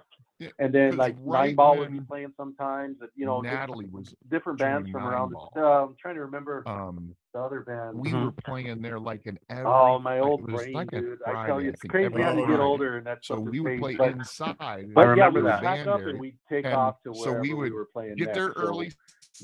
[0.60, 2.98] and then like right Nineball would be playing sometimes.
[3.16, 5.32] You know, Natalie was different bands from around.
[5.32, 7.98] The, uh, I'm trying to remember um, the other band.
[7.98, 9.66] We were playing there like an oh, every.
[9.66, 11.20] Oh my like, old brain, like dude!
[11.24, 13.80] Friday, I tell you, it's crazy how you get older, and that's so we would
[13.80, 14.56] play but, inside.
[14.94, 17.54] But I remember yeah, we up and we take and off to where so we,
[17.54, 18.16] we were playing.
[18.16, 18.90] Get next, there early.
[18.90, 18.96] So,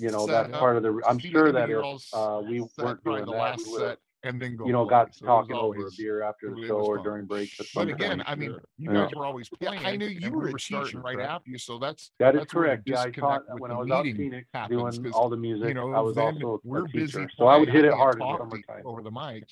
[0.02, 1.02] you know that's part of the.
[1.08, 4.74] I'm sure that if uh, we weren't doing the last set and then go you
[4.74, 7.52] know got so talking over a beer after the show or during break.
[7.74, 9.20] But again, I mean, you guys yeah.
[9.20, 9.82] were always playing.
[9.82, 12.52] Yeah, I knew you were, were starting right after you, so that's that is that's
[12.52, 12.84] correct.
[12.86, 15.70] Yeah, I taught when I was out Phoenix happens, doing all the music.
[15.70, 19.12] You know, I was also we're busy, so I would hit it hard over the
[19.12, 19.46] mic.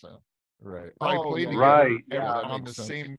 [0.60, 3.16] Right, oh, right, yeah, on the same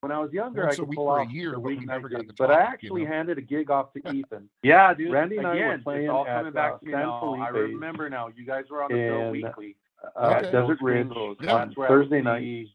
[0.00, 3.02] when I was younger, Once I could pull off year, the weeknight but I actually
[3.02, 3.14] you know?
[3.14, 4.48] handed a gig off to Ethan.
[4.62, 5.12] yeah, dude.
[5.12, 7.36] Randy and Again, I were playing all at, coming back uh, to me now.
[7.40, 8.28] I remember now.
[8.34, 9.76] You guys were on the show weekly
[10.16, 10.50] uh, Okay.
[10.52, 11.08] Desert Ridge
[11.40, 11.54] Yeah.
[11.54, 12.66] on Thursday night.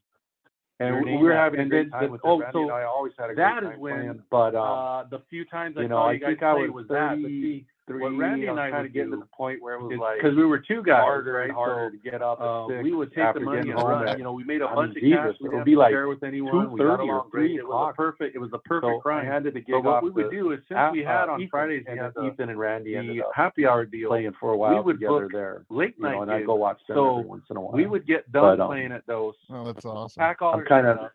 [0.79, 3.35] And we were having, a oh, and then, the- oh, so I always had a
[3.35, 6.13] great time when, playing, but, um, uh, the few times I you know, saw I
[6.13, 8.01] you guys think I play was was that, but see, three.
[8.01, 10.35] What Randy and I kind of getting to the point where it was like because
[10.35, 11.45] we were two guys harder right?
[11.45, 12.39] and harder so, to get up.
[12.39, 14.07] Uh, we would take the money and run.
[14.07, 15.27] At, you know, we made a I bunch mean, of cash.
[15.33, 16.71] Jesus, it would be like share with anyone.
[16.71, 17.51] We got along great.
[17.51, 18.35] It was perfect.
[18.35, 19.27] It was the perfect so crime.
[19.27, 21.47] I handed the gig so what we would do is since we had uh, on
[21.49, 24.81] Fridays we had Ethan and Randy the happy hour deal playing for a while we
[24.81, 27.73] would together there late night and I'd go watch them every once in a while.
[27.73, 29.35] We would get done um, playing at those.
[29.49, 30.19] Oh, that's awesome.
[30.19, 30.53] Pack all.
[30.53, 31.09] I'm kind of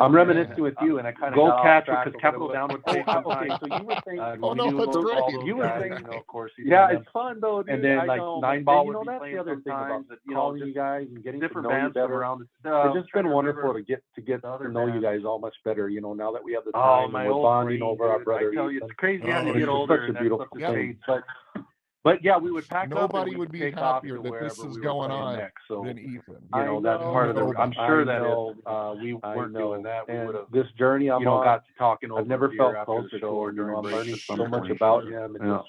[0.00, 2.82] I'm reminiscing with uh, you, and I kind of goal catcher because capital downward.
[2.86, 5.46] okay, so you were saying, uh, oh no, that's great.
[5.46, 7.64] You were saying, of course, yeah, it's fun though.
[7.66, 10.06] And then like Nineball would be playing sometimes.
[10.32, 12.46] Calling you guys and getting different bands around.
[12.64, 15.88] It's just been wonderful to get to get to know you guys all much better.
[15.88, 18.50] You know, now that we have the oh, time, we're bonding over our brother.
[18.50, 20.06] I tell you, it's crazy oh, you get older.
[20.06, 20.98] Such a beautiful thing.
[22.04, 25.36] But yeah, we would pack Nobody would be happier that this is we going on
[25.36, 25.62] next.
[25.66, 26.36] So, than Ethan.
[26.54, 27.54] You know, that's know, part of the.
[27.58, 30.46] I'm sure I that know, if uh, we weren't doing that, we would have.
[30.52, 32.10] This journey I'm you know, on, got talking.
[32.12, 33.94] I've never felt closer to or during break.
[33.94, 35.36] Learning so much about him.
[35.42, 35.62] yeah.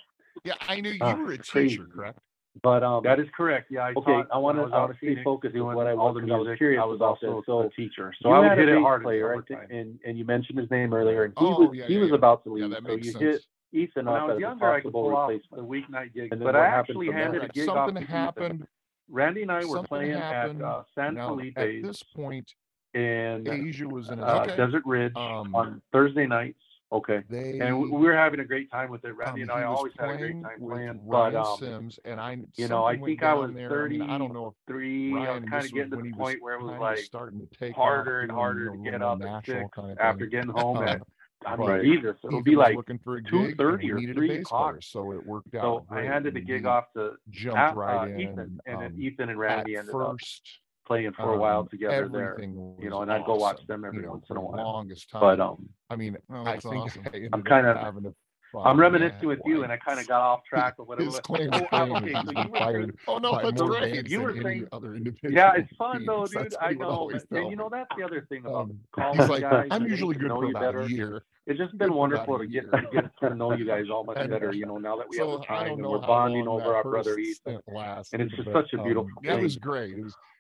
[0.43, 2.19] yeah, I knew you uh, were a teacher, correct?
[2.61, 3.71] But um, that is correct.
[3.71, 3.81] Yeah.
[3.81, 4.23] I okay.
[4.31, 6.15] I want to obviously focus on what I was.
[6.21, 6.79] I was curious.
[6.81, 9.03] I was also so, a teacher, so I would hit it hard.
[9.03, 12.43] Player, and and you mentioned his name earlier, and he oh, was he was about
[12.43, 12.75] to leave.
[12.85, 15.15] so you hit Ethan When I off was as a younger, I could possible pull
[15.15, 15.69] off the replacement.
[15.69, 17.23] weeknight gigs, And then but what I happened actually from there?
[17.23, 17.53] handed a Correct.
[17.55, 18.15] gig off Something to Ethan.
[18.15, 18.67] happened.
[19.09, 20.61] Randy and I were Something playing happened.
[20.61, 22.53] at uh, San Now, Felipe at this point,
[22.93, 24.55] in Asia was in a, uh, okay.
[24.57, 26.59] Desert Ridge Um, on Thursday nights.
[26.91, 27.21] Okay.
[27.29, 29.15] They And we, we were having a great time with it.
[29.15, 30.87] Randy um, and I he was always had a great playing time with playing.
[31.05, 33.53] Ryan But um, Sims, and I you know, I something went think I down was
[33.53, 33.85] there.
[33.85, 35.11] I, mean, I don't know if three.
[35.15, 36.61] I was Ryan, kind this of getting to when the he was point where it
[36.63, 38.91] was kinda like starting to take off, harder and doing, harder you to know, get
[38.93, 40.29] little up at national six kind of after thing.
[40.31, 41.01] getting home at.
[41.45, 41.81] I mean, right.
[41.81, 44.75] Jesus, it'll Ethan be like looking for a two thirty or three o'clock.
[44.81, 45.85] So it worked out.
[45.89, 48.95] So I handed the gig off to jumped right uh, in, Ethan, and um, then
[48.99, 52.37] Ethan and Randy ended first, up playing for a um, while um, together there.
[52.41, 54.63] You know, and I'd go watch them every you know, once in a while.
[54.63, 57.03] Longest time, but um, I mean, well, I think awesome.
[57.13, 58.13] I am kind of having a
[58.57, 61.19] I'm reminiscing with you, and I kind of got off track of what was.
[61.71, 64.09] Oh, okay, so you were oh no, that's great.
[64.09, 64.97] You were saying, other
[65.29, 66.53] yeah, it's fun though, dude.
[66.59, 69.67] I know, but, and you know that's the other thing about um, college like, guys.
[69.71, 70.81] I'm usually good for about better.
[70.81, 71.23] a year.
[71.45, 74.53] It's just been good wonderful to get, get to know you guys all much better.
[74.53, 77.17] You know, now that we so have the time and we're bonding over our brother
[77.17, 79.09] Ethan, and it's just such a beautiful.
[79.23, 79.95] That was great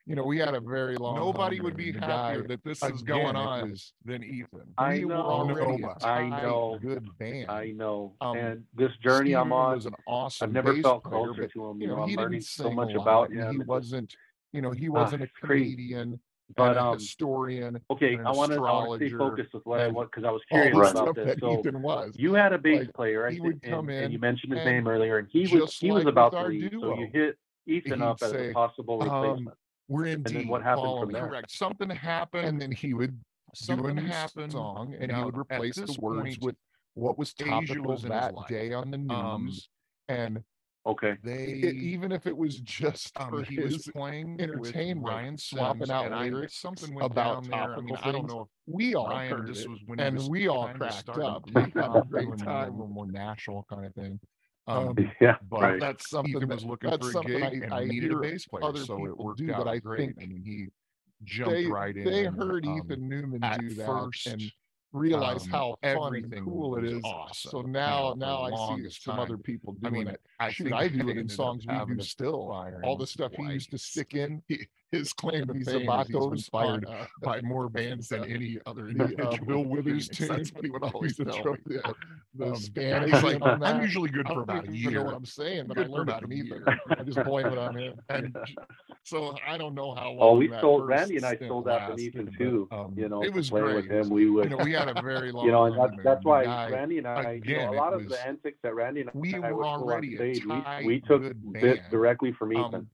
[0.09, 1.17] you know, we had a very long.
[1.17, 4.73] Nobody would be happier that this is going on was, than Ethan.
[4.75, 5.95] I we know.
[6.01, 6.79] I know.
[6.81, 7.51] Good band.
[7.51, 8.15] I know.
[8.19, 10.49] Um, and this journey Steven I'm on is an awesome.
[10.49, 11.79] I've never felt closer player, to him.
[11.79, 13.51] You, know, he I'm learning so much about him.
[13.51, 14.15] He wasn't.
[14.51, 16.09] You know, he ah, wasn't uh, a comedian.
[16.09, 16.19] Crazy
[16.57, 17.79] but um, historian.
[17.91, 21.13] Okay, I want to stay focused with what I want because I was curious about
[21.13, 21.37] this.
[21.39, 22.15] So Ethan was.
[22.15, 24.65] you had a bass like, player, I he would come in, and you mentioned his
[24.65, 28.01] name earlier, and he was he like was about to leave, so you hit Ethan
[28.01, 29.49] up say, as a possible um, replacement.
[29.49, 29.53] Um,
[29.89, 30.47] we're in deep.
[30.47, 31.51] What happened Correct.
[31.51, 33.19] Something happened, and then he would
[33.55, 36.55] something do happened song, and now, he would replace the words point, with
[36.93, 39.67] what was topical was that day on the um, news,
[40.07, 40.43] um, and
[40.85, 45.89] okay, they it, even if it was just um, he was playing entertainment, Ryan swapping
[45.89, 47.75] out lyrics, something went about down there.
[47.75, 50.29] I, mean, I, don't know if we all Ryan, heard this was when and was,
[50.29, 51.49] we all cracked up.
[51.55, 54.19] We had um, time, a little more natural kind of thing.
[54.67, 55.79] Um, yeah, but right.
[55.79, 58.45] that's something Ethan was looking that's for a gig I, and I needed a bass
[58.45, 60.15] player, so it worked do, out but I great.
[60.21, 60.67] I mean, he
[61.23, 62.03] jumped they, right in.
[62.03, 64.41] They heard um, Ethan Newman do that first, and
[64.91, 67.01] realize um, how fun and cool it is.
[67.03, 67.51] Awesome.
[67.51, 70.21] So now, yeah, now I see some other people doing I mean, it.
[70.39, 72.51] I Shoot, I do it in songs we do still.
[72.83, 74.41] All the stuff he used to stick in,
[74.91, 78.89] his claim to fame is he's inspired uh, by more bands than any other uh,
[78.89, 79.45] individual.
[79.45, 80.29] Bill Withers tune.
[80.29, 81.77] That's what he would always tell me.
[82.35, 83.23] The um, Spanish.
[83.23, 84.91] Like, I'm usually good for about a year.
[84.91, 86.63] Know what I'm saying, but I learned about him either.
[86.89, 87.99] I just blame it on him.
[88.09, 88.35] And
[89.03, 90.11] so I don't know how.
[90.11, 92.67] Long oh, we sold Randy and I sold out beneath Ethan, too.
[92.71, 93.75] Um, you know, it was playing great.
[93.75, 94.09] with him.
[94.09, 94.49] We would.
[94.49, 95.45] You know, we had a very long.
[95.45, 97.33] You know, and that's, that's why Randy and I.
[97.33, 100.17] Again, you know, a lot of the antics that Randy and I we were already
[100.83, 101.23] we, took
[101.91, 102.75] directly from Ethan.
[102.75, 102.87] Um,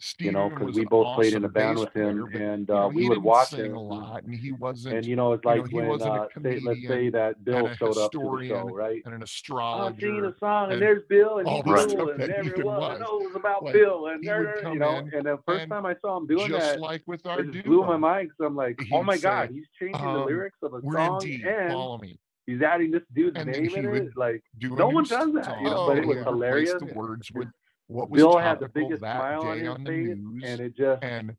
[0.00, 2.70] Steven you know, because we both awesome played in a band with him, player, and
[2.70, 4.94] uh, you know, we would watch him a lot, and he wasn't.
[4.94, 7.98] And you know, it's like you know, when uh, say, let's say that Bill showed
[7.98, 9.02] up to the show, right?
[9.04, 9.92] And an astrologer.
[9.92, 11.88] I'm singing a song, and, there's Bill, and all he right.
[11.88, 13.00] knew, and everyone was.
[13.00, 14.98] knows about like, Bill, and there, you know.
[15.12, 17.84] And the first time I saw him doing just that, like with our it blew
[17.84, 20.80] my mind because I'm like, oh my god, he's changing the um, lyrics of a
[20.80, 24.16] song, and he's adding this dude's name in it.
[24.16, 25.58] Like no one does that.
[25.60, 26.74] You know, but oh, it was hilarious.
[26.78, 27.50] The words would
[27.88, 31.36] what was Bill had the biggest smile on his face, news, and it just and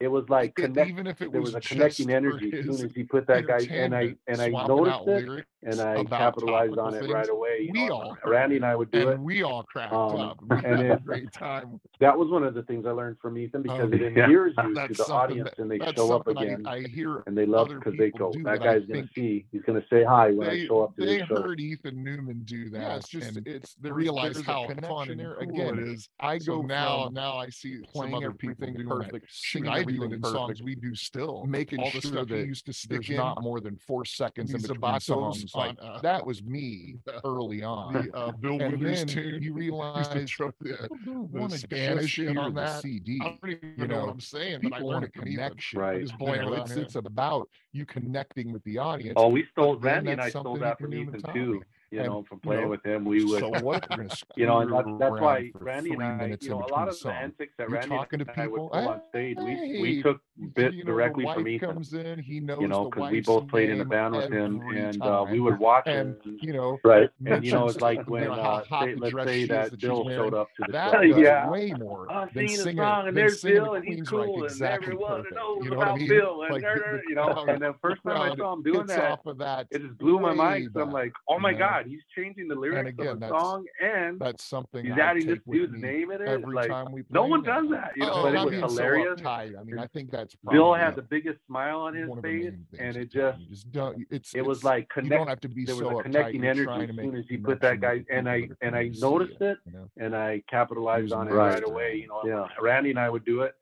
[0.00, 0.74] it was like connecting.
[0.74, 3.46] connect, even if it was, was a connecting energy as soon as he put that
[3.46, 7.58] guy and I and I noticed it and I capitalized on it right away.
[7.62, 9.20] You we know, all Randy and I would do it.
[9.20, 10.38] We all cracked um, up.
[10.50, 11.80] We and it, great time.
[12.00, 14.54] That was one of the things I learned from Ethan oh, because oh, it endears
[14.62, 16.64] you that's to the audience, that, and they show up again.
[16.66, 19.44] I, I, hear and they love because they go, "That guy's going to see.
[19.52, 21.64] He's going to say hi when they, I show up." To they heard show.
[21.64, 22.80] Ethan Newman do that.
[22.80, 26.08] Yeah, it's just and it's they realize how fun and again it is.
[26.18, 27.10] I go so now.
[27.12, 29.26] Now I see playing other people doing perfect.
[29.30, 32.72] Sing I do in songs we do still making all the stuff that used to
[32.72, 36.42] stick in not more than four seconds in between songs it's on, uh, that was
[36.42, 37.92] me early on.
[37.92, 39.42] The, uh, Bill and Withers tune.
[39.42, 40.26] You realize the,
[40.60, 42.82] the, the Spanish in on the that.
[42.82, 43.20] CD.
[43.22, 45.80] I don't even you know, know what I'm saying, but I want a connection.
[45.80, 46.00] Right.
[46.00, 49.14] Just blame you know, it's, it's about you connecting with the audience.
[49.16, 52.38] Oh, we stole Randy and I stole that from Ethan too you and, know, from
[52.40, 53.40] playing you know, with him, we would.
[53.40, 53.86] So what?
[54.36, 57.10] you know, and that's, that's why Randy and I, you know, a lot of the
[57.10, 61.24] antics that Randy and I would go on stage, we took bit you know, directly
[61.24, 61.70] from Ethan.
[61.70, 64.60] Comes in, he knows you know, because we both played in a band with him,
[64.74, 66.38] and uh, we would watch and, him.
[66.40, 67.10] You know, right?
[67.26, 70.64] And you know, it's like when uh, say, let's say that, Bill showed up to
[70.66, 71.00] the that show.
[71.02, 71.48] yeah.
[71.48, 75.02] way more uh, than singing, song, and there's Bill, and he's cool, like exactly and
[75.02, 76.08] everyone knows you know about I mean?
[76.08, 76.62] Bill, and like,
[77.08, 80.34] you know, and the first time I saw him doing that, it just blew my
[80.34, 80.70] mind.
[80.76, 84.84] I'm like, oh my god, he's changing the lyrics of the song, and that's something
[84.84, 86.28] he's adding this dude's name in it.
[86.28, 89.20] Every time we no one does that, you know, but it was hilarious.
[89.24, 92.18] I mean, I think that that's Bill probably had the biggest smile on his one
[92.18, 94.06] of the face, and it just You just don't.
[94.10, 96.44] It's it was it's- like you don't have to be There so was a connecting
[96.44, 99.72] energy as soon as he put that guy, and I and I noticed it, you
[99.72, 99.88] know?
[99.98, 101.54] and I capitalized on it right.
[101.54, 101.96] right away.
[101.96, 102.46] You know, Yeah.
[102.60, 103.54] Randy and I would do it.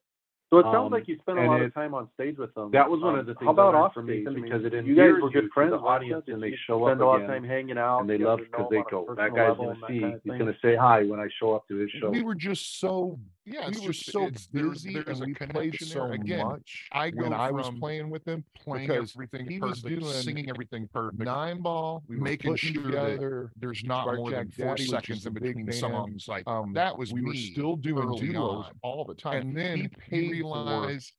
[0.50, 2.54] So it sounds Um, like you spent a lot it- of time on stage with
[2.54, 2.70] them.
[2.70, 3.44] That was one Um, of the things.
[3.44, 4.26] How about I learned off from stage?
[4.26, 6.56] I mean, because it you guys endears were good to friends the audience, and they
[6.66, 8.44] show up spend a lot of again, time hanging out, and they get love to
[8.46, 11.20] because they them on a go, that guy's gonna see, he's gonna say hi when
[11.20, 12.08] I show up to his show.
[12.08, 13.18] We were just so
[13.50, 14.48] yeah, we were just, so busy.
[14.52, 18.44] There's, there's and we so Again, much I go when I was playing with him,
[18.56, 23.84] playing everything he perfect, was doing singing everything perfect, Nineball, we making sure that there's
[23.84, 26.26] not more than four Daddy, seconds in between songs.
[26.28, 28.72] Like um, that was we were still doing duos on.
[28.82, 31.12] all the time, and then he realized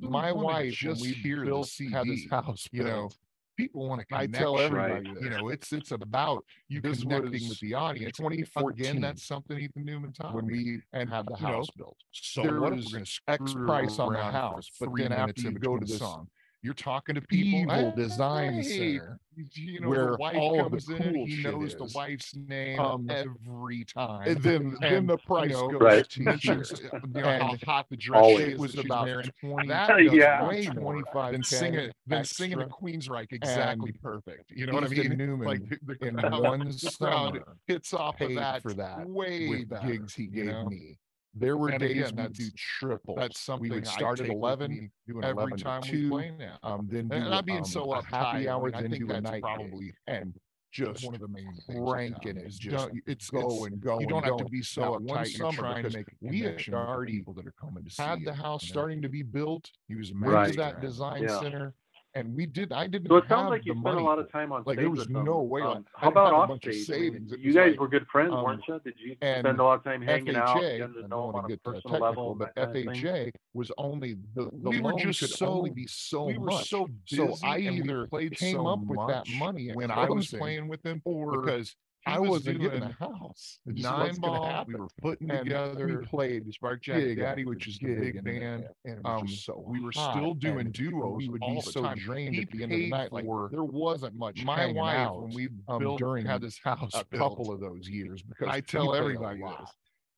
[0.00, 3.10] my wife just here to see how this house, you know,
[3.56, 4.36] people want to connect.
[4.36, 5.22] I tell everybody, right.
[5.22, 8.16] you know, it's it's about you this connecting with the audience.
[8.16, 8.86] 2014.
[8.86, 11.96] Again, that's something Ethan Newman taught when we and have the house know, built.
[12.12, 15.86] So there what is X price on the house, but then after you go to
[15.86, 16.28] the song,
[16.62, 17.60] you're talking to people.
[17.60, 18.64] Evil Design right.
[18.64, 19.18] Center,
[19.54, 21.74] you know, where all of the cool He knows is.
[21.74, 24.28] the wife's name um, eh, every time.
[24.28, 26.08] And then, and, then the price you know, goes right.
[26.08, 26.62] to here.
[26.92, 28.58] Uh, you know, how hot the dress Always.
[28.58, 29.08] was about
[29.40, 29.68] twenty.
[29.68, 30.40] That yeah,
[30.72, 31.32] twenty five.
[31.32, 31.92] Then sing it.
[32.06, 34.52] Then singing at Queensryche exactly perfect.
[34.52, 35.16] You know what I mean?
[35.16, 39.64] Newman like the, the in one the crowd hits off of that for that way
[39.64, 39.88] better.
[39.88, 40.66] gigs he gave you know?
[40.66, 40.98] me
[41.34, 43.18] there were and days again, we'd do triples.
[43.18, 46.58] That's something we would start at eleven every 11 time two, we play now.
[46.62, 48.04] Um, then do, and I'm being um, so uptight.
[48.04, 50.34] Happy hour, I think that's probably and
[50.72, 54.00] just one of the main ranking is just it's go it's, and go.
[54.00, 55.00] You don't have to be so uptight.
[55.00, 58.24] One summer trying to make we had already people that are coming to see had
[58.24, 59.70] the house starting to be built.
[59.88, 61.74] He was married to that design center
[62.14, 62.72] and we did.
[62.72, 63.08] I didn't.
[63.08, 64.00] So it sounds like you spent money.
[64.00, 64.62] a lot of time on.
[64.66, 65.48] Like there was no them.
[65.48, 65.62] way.
[65.62, 66.84] Um, how about off stage?
[66.84, 67.32] savings?
[67.38, 68.80] You guys like, were good friends, um, weren't you?
[68.84, 70.62] Did you spend a lot of time hanging FHA, out?
[70.62, 74.80] And to know I don't get personal level, but FHA was only the, the we
[74.80, 76.68] were just so, only be so we were much.
[76.68, 80.28] So, busy so I either played came so up with that money when I was
[80.28, 81.74] playing with them, or because
[82.06, 83.58] I wasn't the a house.
[83.68, 84.66] Nineball.
[84.66, 85.86] We were putting and together.
[85.86, 88.66] We played Spark Jack Daddy, Daddy, which is the big band.
[88.84, 91.16] And um, so we were still doing duos.
[91.16, 91.98] We would be so time.
[91.98, 93.12] drained he at the end of the night.
[93.12, 94.44] Like there wasn't much.
[94.44, 97.22] My wife, out, when we um, built, during had this house, a built.
[97.22, 99.70] couple of those years because I tell everybody this.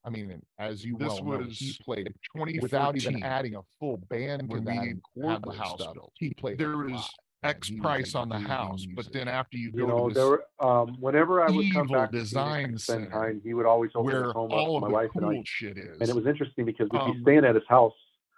[0.07, 3.63] I mean, as you this well was know, he played 20 without even adding a
[3.81, 6.13] full band when we had the house built.
[6.19, 7.09] He played there was
[7.45, 10.45] X price on the house, but then after you You go know, to there were,
[10.61, 14.25] um, whenever I would come back design and spend time, he would always open where
[14.25, 15.35] his home up all to my of the and I.
[15.35, 17.93] cool shit And it was interesting because we'd Um, be staying at his house,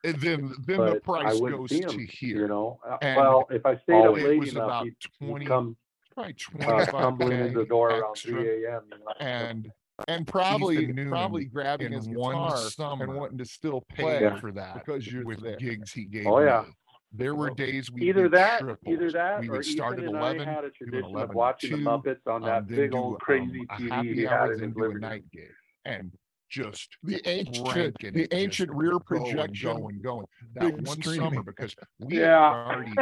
[0.05, 2.49] and then, then the price goes to here, you here.
[2.49, 2.79] know?
[2.89, 5.77] Uh, and Well, if I stayed up oh, late was enough, about he'd he'd come
[6.15, 8.83] probably uh, twenty-five tumbling the door around three AM.
[9.21, 9.71] And
[10.09, 14.39] and probably noon probably grabbing his one summer and wanting to still play Yeah.
[14.39, 15.57] for that because you're with there.
[15.57, 16.27] gigs he gave.
[16.27, 16.65] Oh, yeah.
[16.67, 16.73] me.
[17.17, 18.79] There were days we either that, triples.
[18.87, 20.49] either that, we would or start Ethan at eleven.
[20.49, 23.19] Had a tradition 11 of watching two, the Muppets on um, that big old um,
[23.21, 25.49] crazy um, TV he had in his night game,
[25.85, 26.13] and
[26.49, 30.27] just the ancient the ancient rear projection going going, going.
[30.55, 31.31] that one streaming.
[31.31, 32.39] summer because we yeah.
[32.39, 32.95] already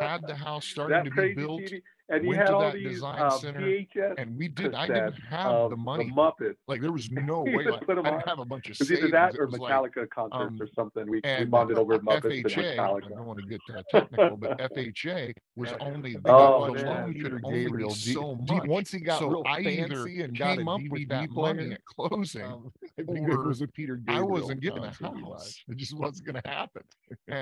[0.00, 3.22] had the house starting that to be built TV and went to that these, design
[3.22, 4.74] uh, center, VHS and we did.
[4.74, 6.06] I didn't have the money.
[6.06, 6.56] The Muppets.
[6.66, 7.64] Like there was no way.
[7.64, 8.72] Like, I didn't have a bunch of.
[8.72, 11.08] It was either that or Metallica like, concerts um, or something.
[11.08, 13.06] We, and, we bonded over Muppets FHA, and Metallica.
[13.06, 17.14] I don't want to get that technical, but FHA was only the, oh, the loan
[17.14, 18.66] could only be so much.
[18.66, 22.42] Once he got so real I fancy and came up with that money at closing,
[22.42, 22.72] um,
[23.46, 24.20] was a Peter Gabriel.
[24.20, 25.62] I wasn't getting a house.
[25.68, 26.82] It just wasn't going to happen.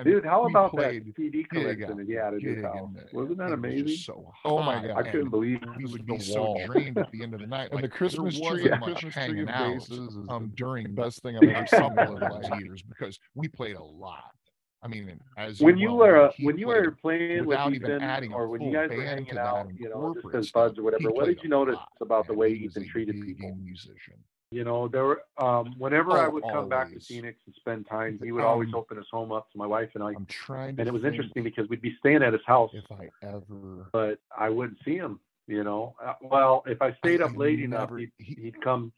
[0.05, 2.91] Dude, how about that CD collection that he had at his house?
[3.13, 3.97] Wasn't that amazing?
[3.97, 4.58] So hot.
[4.59, 4.97] Oh my god!
[4.97, 7.69] I couldn't and believe he would be so drained at the end of the night.
[7.73, 8.79] and like, um, the Christmas tree, yeah.
[8.79, 9.89] Christmas tree out
[10.29, 13.83] um, during the best thing I've ever seen in like years because we played a
[13.83, 14.35] lot.
[14.83, 18.73] I mean, as when you, were when you were playing with Ethan, or when you
[18.73, 21.79] guys were hanging out, you know, just as buds or whatever, what did you notice
[22.01, 23.57] about the way Ethan treated people?
[23.57, 24.15] Musician.
[24.51, 27.87] You know, there were um, whenever oh, I would come back to Phoenix and spend
[27.87, 30.09] time, he would um, always open his home up to my wife and I.
[30.09, 32.71] I'm trying, and it was interesting because we'd be staying at his house.
[32.73, 35.21] If I ever, but I wouldn't see him.
[35.47, 38.63] You know, uh, well, if I stayed I, up late never, enough, he'd, he, would
[38.63, 38.93] come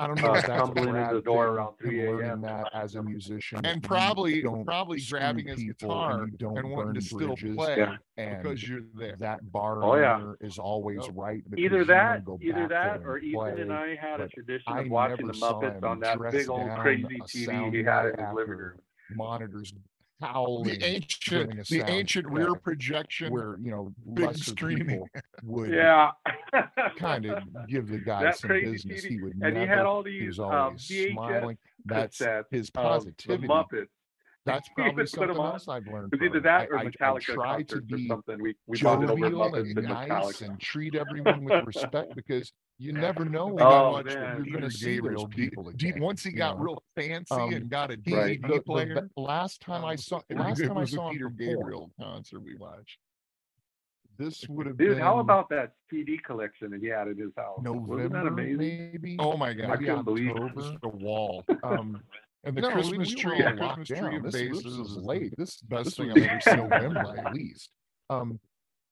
[0.00, 2.40] I don't know uh, if that's tumbling into the door around 3 a.m.
[2.42, 7.36] That as a musician, and probably probably grabbing his guitar and, and wanting to still
[7.36, 7.78] play
[8.16, 8.36] yeah.
[8.36, 9.16] because you're there.
[9.18, 10.34] That bar oh, yeah.
[10.40, 11.42] is always right.
[11.56, 15.82] Either that, either that, or Ethan and I had a tradition of watching the Muppets
[15.82, 18.78] on that big old crazy TV he had in his living room.
[19.16, 19.72] Monitors
[20.20, 20.78] howling.
[20.78, 25.08] The ancient, the ancient rear projection where you know big screaming
[25.42, 26.10] would yeah
[26.96, 29.04] kind of give the guy that some business.
[29.04, 29.08] TV.
[29.08, 31.58] He would and never, he had all these he was um, always VHS smiling.
[31.84, 33.46] That's his positivity.
[33.46, 33.88] The Muppets
[34.48, 36.12] that's probably something else I've learned.
[36.12, 38.40] It's either that or I, Metallica I, I try to be something.
[38.40, 43.86] We, we jovial and nice and treat everyone with respect because you never know how
[43.86, 44.44] oh, much man.
[44.44, 46.00] you're going to see people again.
[46.00, 46.62] Once he got yeah.
[46.62, 48.64] real fancy um, and got a DVD right.
[48.64, 52.42] player, the, the, last time I um, saw last time I saw Peter Gabriel concert
[52.42, 52.98] we watched.
[54.18, 54.96] This would have dude.
[54.96, 57.60] Been how about that CD collection that he had at his house?
[57.62, 58.90] November, Wasn't that amazing?
[58.92, 59.16] Maybe?
[59.20, 59.70] Oh my god!
[59.70, 60.80] I couldn't October, believe it.
[60.82, 61.44] the wall.
[61.62, 62.02] Um,
[62.44, 63.98] and the No, Christmas we were tree, all the Christmas down.
[64.08, 65.34] tree of This- bases this is late.
[65.36, 66.56] This is the best thing I've ever seen.
[66.56, 67.70] November at least.
[68.10, 68.40] Um,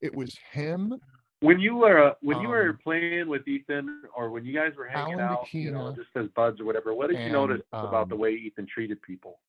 [0.01, 1.01] it was him,
[1.41, 4.75] When you were uh, when you were Um, playing with Ethan, or when you guys
[4.75, 7.61] were hanging Alan out, you know, just as buds or whatever, what did you notice
[7.73, 9.41] about the um, way Ethan treated people?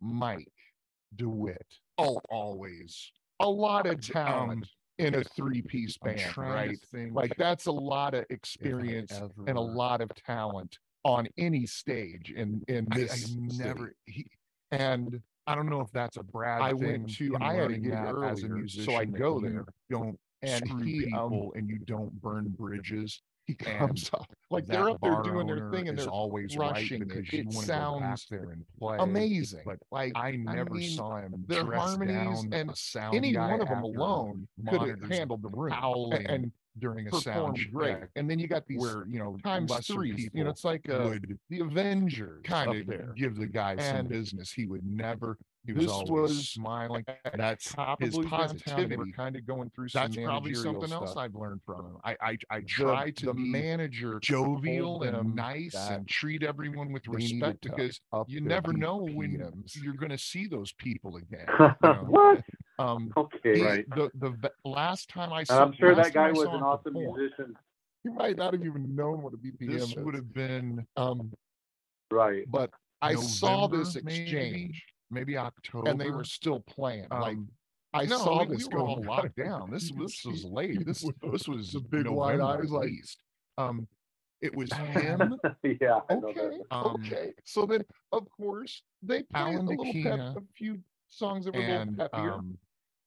[0.00, 0.52] Mike.
[1.16, 1.66] DeWitt.
[1.98, 3.12] Oh, always.
[3.40, 6.78] A lot of Um, talent in a three-piece band, right?
[7.12, 9.12] Like that's a lot of experience
[9.46, 13.94] and a lot of talent on any stage in in this I never.
[14.06, 14.26] He.
[14.70, 16.62] and I don't know if that's a Brad.
[16.62, 18.84] I went to- I had a gig as a musician.
[18.92, 23.20] so I go there, Don't and screw he, um, people and you don't burn bridges.
[23.44, 27.02] he comes up like they're up there doing their thing and they're always crushing right
[27.02, 27.08] it.
[27.08, 28.98] because you It want to go back sounds there and play.
[29.00, 29.62] amazing.
[29.64, 33.68] But like I never mean, saw him their harmonies down, and sound any one of
[33.68, 37.24] them alone could have handled the room a- howling and during a sound
[37.56, 38.00] performed great.
[38.00, 40.16] check And then you got these where you know times lesser threes.
[40.16, 43.12] people You know, it's like uh, would the Avengers kind of there.
[43.16, 44.52] give the guy some And business.
[44.52, 45.36] He would never.
[45.64, 47.04] He was this always was smiling.
[47.06, 48.48] at That's top his of Blues Downtown,
[48.88, 49.12] they were positivity.
[49.12, 51.16] kind of going through some That's probably managerial something else.
[51.16, 51.96] I've learned from him.
[52.02, 56.90] I I, I The- try to the be manager jovial and nice and treat everyone
[56.92, 61.46] with respect because you never know when you're going to see those people again.
[61.60, 62.04] you know?
[62.08, 62.40] what?
[62.78, 63.62] Um, Okay.
[63.62, 63.84] Right.
[63.90, 66.94] The the ve- last time I And saw, I'm sure that guy was an awesome
[66.94, 67.54] perform, musician.
[68.04, 69.96] You might not have even known what a BPM This is.
[69.96, 71.32] would have been um,
[72.10, 72.44] Right.
[72.50, 72.70] but
[73.00, 74.22] I saw this November, maybe?
[74.22, 77.06] exchange maybe October, and they were still playing.
[77.10, 77.48] like um,
[77.94, 79.70] I no, saw we, this we were all going locked down.
[79.70, 80.82] This You this was late.
[80.86, 82.90] This this was the big wide eyes, like-
[83.58, 83.86] Um,
[84.40, 85.38] it was him.
[85.80, 86.00] yeah.
[86.10, 86.58] I Okay.
[86.72, 87.32] Um, okay.
[87.44, 90.80] So then, of course, they played Alan a little pep, Dakina a few
[91.12, 92.58] songs that were a and little peppier, um,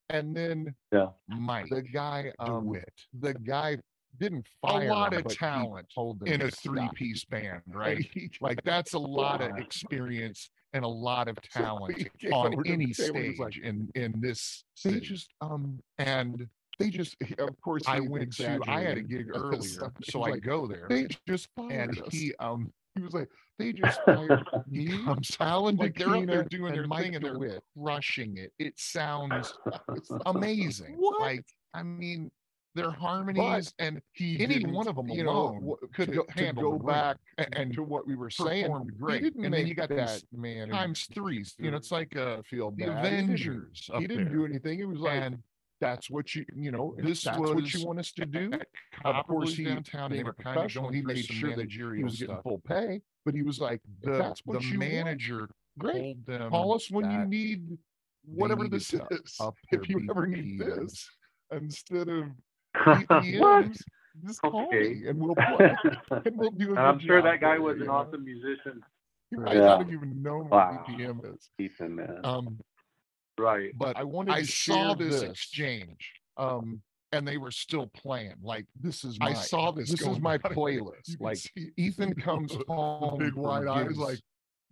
[0.10, 1.08] and then yeah.
[1.28, 2.94] Mike the guy, um, DeWitt.
[3.20, 3.78] the guy
[4.20, 6.74] didn't fire A lot him, of talent told in to a stop.
[6.74, 8.06] three-piece band, right?
[8.40, 12.64] Like that's a lot of experience and a lot of talent he came on over
[12.64, 15.00] to the any stage like, in in this they city.
[15.06, 16.48] just um and
[16.80, 20.20] they just of course I went to I had a gig earlier, so He's I
[20.20, 22.08] like, go there, they just fired and us.
[22.12, 23.30] he um he was like
[23.60, 27.24] they just fired me comes Alan like they're up there doing their Mike thing and
[27.24, 27.64] they're DeWitt.
[27.82, 28.52] crushing it.
[28.60, 29.54] It sounds
[29.96, 30.96] It's amazing.
[30.98, 31.20] What?
[31.22, 32.32] Like I mean,
[32.74, 36.54] their harmonies and he any one of them you know, alone wh- could to, to
[36.54, 38.70] go back and, and to what we were saying
[39.00, 39.24] great.
[39.24, 41.56] he didn't and then you got that man times threes.
[41.58, 43.04] You know, it's like uh feel the bad.
[43.06, 43.90] He didn't- Avengers.
[43.98, 44.34] he didn't, there.
[44.34, 45.38] do anything it was like and
[45.82, 48.68] that's what you you know this that's was what you want us to do at
[49.04, 50.12] of course he downtown.
[50.12, 52.44] They were kind of going he made sure that managerial he was getting stuff.
[52.44, 56.26] full pay but he was like The that's what the you want, manager great told
[56.26, 57.78] them call us when you need
[58.24, 60.78] whatever this is if their you ever need BPMs.
[60.78, 61.10] this
[61.52, 62.26] instead of
[62.86, 63.06] what?
[63.08, 63.82] BPMs
[64.26, 64.94] just call Okay.
[64.94, 65.76] me and we'll play
[66.26, 67.94] and we'll do a And I'm sure that guy was you, an you know?
[67.94, 68.82] awesome musician,
[69.32, 69.62] you might Yeah.
[69.68, 70.70] not have even known Wow.
[70.88, 72.22] what BPM is Ethan, man.
[72.24, 72.58] um
[73.38, 73.72] right.
[73.78, 76.82] but I wanted I to saw share this, this exchange um
[77.12, 78.36] and they were still playing.
[78.44, 79.90] Like this is I saw this.
[79.92, 80.40] this is my on.
[80.50, 84.20] You playlist like see Ethan comes the home big from wide eyes, like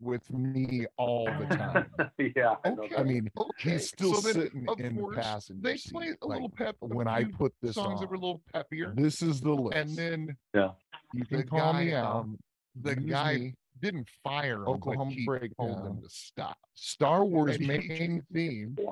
[0.02, 1.86] with me all the time.
[2.36, 2.56] yeah.
[2.66, 2.96] I Okay.
[2.96, 3.06] I that.
[3.08, 3.72] mean, okay.
[3.72, 5.94] he's still so then, sitting of in the course, passenger they seat.
[5.94, 8.42] played a like, little pep a when I put this songs that were a little
[8.54, 9.78] peppier, This is the list.
[9.78, 10.72] and then yeah,
[11.14, 12.16] you the can call me guy, out.
[12.18, 12.38] um,
[12.82, 15.68] the use guy me, didn't fire him, Oklahoma but Breakdown.
[15.68, 16.58] told them to stop.
[16.76, 18.76] Star Wars main theme.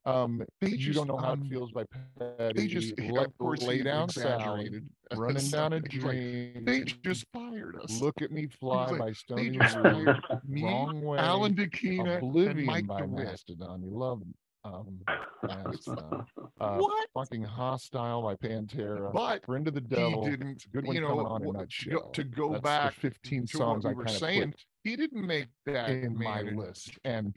[0.04, 1.84] um, They you just, don't know how um, it feels by
[2.18, 2.60] Petty.
[2.60, 4.88] they just, Lo- of course, lay down exaggerated.
[5.16, 5.76] running down a.
[5.76, 6.64] Like, dream.
[6.64, 8.00] they just fired us.
[8.00, 11.18] Look at me fly like, by Stony just fired me, Wrong way.
[11.18, 13.24] Alan and Oblivion Mike by DeWitt.
[13.26, 13.82] Mastodon.
[13.82, 14.20] You love
[14.64, 14.98] um,
[15.42, 16.26] Mastodon.
[16.60, 17.08] Uh, What?
[17.14, 19.12] Fucking hostile by Pantera.
[19.12, 20.24] But Friend of the he Devil.
[20.24, 22.10] didn't, Good one you know, coming on in what- nutshell.
[22.10, 24.64] to go That's the back 15 to songs what I we were kind saying, put
[24.84, 26.98] he didn't make that in my manager list.
[27.04, 27.34] And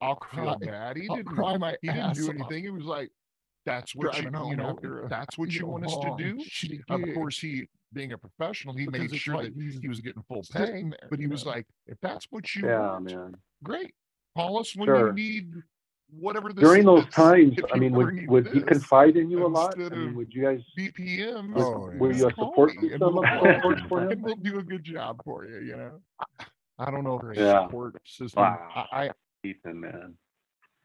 [0.00, 0.96] I'll cry- feel bad.
[0.96, 1.34] He I'll didn't.
[1.34, 2.34] cry my He didn't ass do off.
[2.34, 2.64] anything.
[2.64, 3.10] It was like,
[3.64, 6.36] that's what you, home you know, a, that's what you you want us to do.
[6.36, 10.00] shitty Of course, he, being a professional, he Because made sure like that he was
[10.00, 10.82] getting full pay.
[10.82, 11.50] there, But he you was know.
[11.52, 13.34] like, if that's what you yeah, want, man.
[13.64, 13.92] great.
[14.36, 15.08] Call us when Sure.
[15.08, 15.52] you need
[16.10, 17.14] whatever this During those is.
[17.14, 19.74] times, I mean, would would he confide in you a lot?
[19.80, 20.60] I mean, would you guys?
[20.78, 21.54] BPMs.
[21.54, 23.52] Was, Oh, were you a support system we'll of play.
[23.52, 24.22] some sort for him?
[24.22, 26.00] we'll do a good job for you, you know.
[26.78, 27.38] I don't know if Great.
[27.38, 27.64] Yeah.
[27.66, 28.42] support system.
[28.42, 28.86] Wow.
[28.92, 29.10] I, I
[29.44, 30.14] Ethan, man.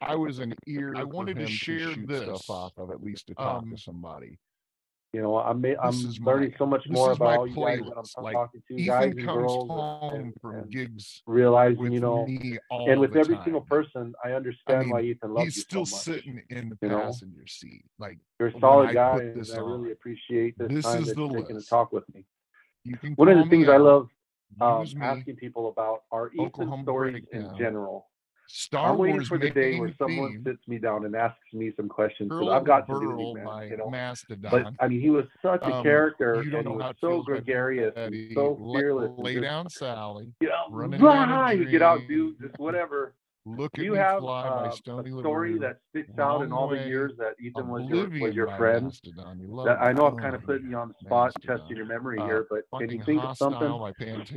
[0.01, 0.93] I was an ear.
[0.97, 2.23] I wanted to share shoot this.
[2.23, 4.39] stuff off of at least to talk Um, to somebody.
[5.13, 7.47] You know, I'm I'm is learning my- so much this more is my about all
[7.47, 8.13] you guys that I'm, playlist.
[8.17, 11.79] I'm Like, talking to guys Ethan and comes girls, home and, from and gigs realizing,
[11.81, 13.43] with you know, me all and with the every time.
[13.43, 16.03] single person, I understand mean, why Ethan loves He's you still so much.
[16.05, 17.01] sitting in the you know?
[17.01, 17.83] passenger seat.
[17.99, 20.85] Like You're a when solid I guy, put and this I really appreciate this, This
[20.85, 21.69] time is that the you're taking to list.
[21.69, 22.25] talk with me.
[22.85, 24.09] you can One of call the me things I out, love
[24.61, 25.05] um, use me.
[25.05, 27.57] asking people about are Ethan Oklahoma stories in Breakdown.
[27.59, 28.07] general.
[28.47, 30.43] Star I'm waiting Wars for the day where someone theme.
[30.43, 32.29] sits me down and asks me some questions.
[32.31, 33.89] Earl I've got Burl, to do it, man, you know?
[33.89, 34.51] Mastodon.
[34.51, 36.41] But I mean, he was such a um, character.
[36.43, 39.11] You don't know how so gregarious, and so fearless.
[39.17, 40.33] Lay, just, down, Sally.
[40.41, 42.39] You know, you get out, dude.
[42.41, 43.15] Just whatever.
[43.45, 47.13] Look at you have fly uh, a story that sticks out in all the years
[47.17, 48.91] that Ethan was your was your friend.
[49.65, 51.59] That I know I'm kind of putting you on the spot, Mastodon.
[51.59, 53.71] testing your memory uh, here, but can you think of something?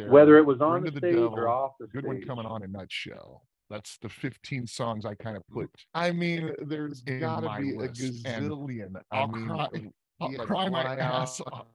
[0.09, 3.43] Whether it was on the, stage or off the Good one coming on a nutshell.
[3.75, 5.68] That's the 15 songs I kind of put.
[5.95, 8.95] I mean, there's gotta be a gazillion.
[9.11, 9.66] I'll mean, cry,
[10.20, 11.66] I'll yeah, cry my ass off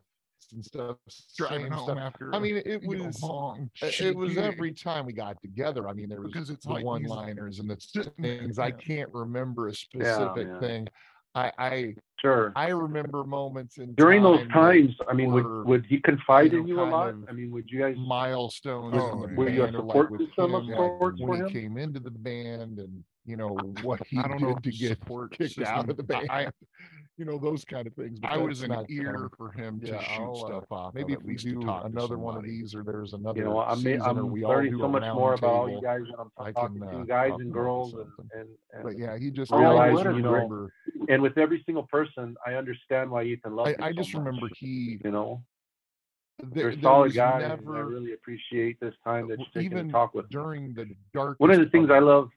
[0.54, 0.96] and stuff.
[1.38, 1.98] Driving home stuff.
[1.98, 2.34] after.
[2.34, 3.70] I mean, it was long.
[3.84, 5.90] Uh, it, was every time we got together.
[5.90, 7.76] I mean, there was because it's the like one-liners and the
[8.22, 8.58] things.
[8.58, 8.64] Yeah.
[8.64, 10.88] I can't remember a specific yeah, thing,
[11.36, 12.52] I, I sure.
[12.56, 14.96] I remember moments in during time those times.
[15.08, 17.16] I mean, would, would he confide you know, in you a lot?
[17.28, 18.96] I mean, would you guys milestones?
[19.36, 23.04] Were you a support like system of sorts when he came into the band and
[23.26, 26.30] you know what he I don't know to get support kicked out of the band?
[26.30, 26.48] I,
[27.20, 28.18] you know those kind of things.
[28.20, 30.94] But I was an ear for him yeah, to shoot I'll, uh, stuff off.
[30.96, 33.40] Maybe if we do another one of these, or there's another.
[33.40, 36.04] You know, I mean, I'm we learning so much more about all you guys.
[36.18, 39.52] I'm talking can, to uh, guys and girls, and, and, and, but yeah, he just
[39.52, 40.70] realized, you know,
[41.10, 43.76] and with every single person, I understand why Ethan loved.
[43.82, 44.26] I, I so just much.
[44.26, 45.44] remember he, you know,
[46.42, 47.42] they're solid guys.
[47.48, 50.30] Never, I really appreciate this time that you're taking to talk with.
[50.30, 51.40] During the dark.
[51.40, 52.30] One of the things I love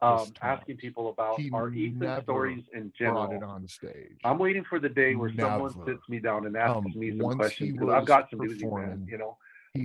[0.00, 3.30] um, asking people about are Ethan stories in general.
[3.30, 4.18] It on stage.
[4.24, 5.50] I'm waiting for the day where never.
[5.50, 7.78] someone sits me down and asks um, me some questions.
[7.90, 9.06] I've got some doozies, man.
[9.08, 9.36] You know.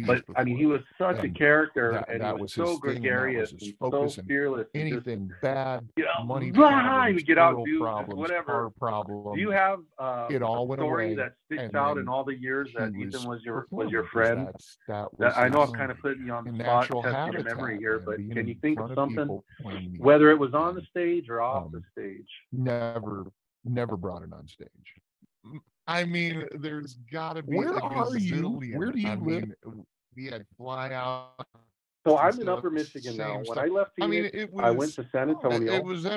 [0.05, 2.77] But I mean, he was such a character, that, and that he was, was so
[2.77, 4.67] gregarious, was and so fearless.
[4.73, 9.35] And anything just, bad, you know, money problems, you get out, do problems, whatever problem.
[9.35, 12.35] Do you have uh, it all went story away, that sticks out in all the
[12.35, 14.47] years that Ethan was your was your friend?
[14.47, 17.33] That's, that, was that I know I've kind of put you on the spot, testing
[17.33, 19.41] your memory here, but can you think of something,
[19.97, 22.29] whether it was on the stage or off the um, stage?
[22.51, 23.25] Never,
[23.63, 24.69] never brought it on stage
[25.87, 27.57] I mean, there's got to be.
[27.57, 28.61] Where are you?
[28.75, 29.51] Where do you I live?
[30.15, 31.45] We had fly out.
[32.05, 33.41] So I'm in Upper Michigan now.
[33.45, 33.57] When.
[33.57, 35.73] I left Phoenix, I, mean, was, I went to San oh, Antonio,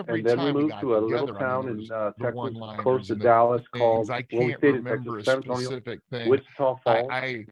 [0.09, 2.83] and then we moved we to a little together, town I mean, in uh, Texas,
[2.83, 3.81] close to Dallas, things.
[3.81, 6.29] called I can't well, we remember a specific thing.
[6.29, 7.09] Wichita Falls.
[7.11, 7.47] I,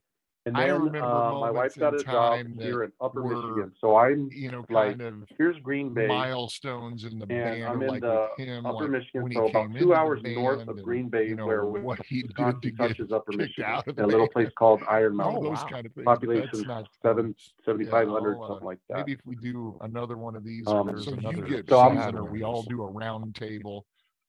[0.46, 3.96] and I remember uh, my wife got a job here in Upper were, Michigan, so
[3.96, 7.64] I'm you know kind of here's Green Bay milestones in the band.
[7.64, 11.08] I'm in like the him, Upper like Michigan, so about two hours north of Green
[11.08, 14.28] Bay, you know, where what he did to touches Upper Michigan, out of a little
[14.28, 15.44] place called Iron Mountain.
[15.44, 15.66] Wow.
[15.70, 17.34] Kind of things, population not, seven
[17.64, 18.98] seventy five hundred, uh, something like that.
[18.98, 22.82] Maybe if we do another one of these, um, so, another, so we all do
[22.82, 23.86] a round table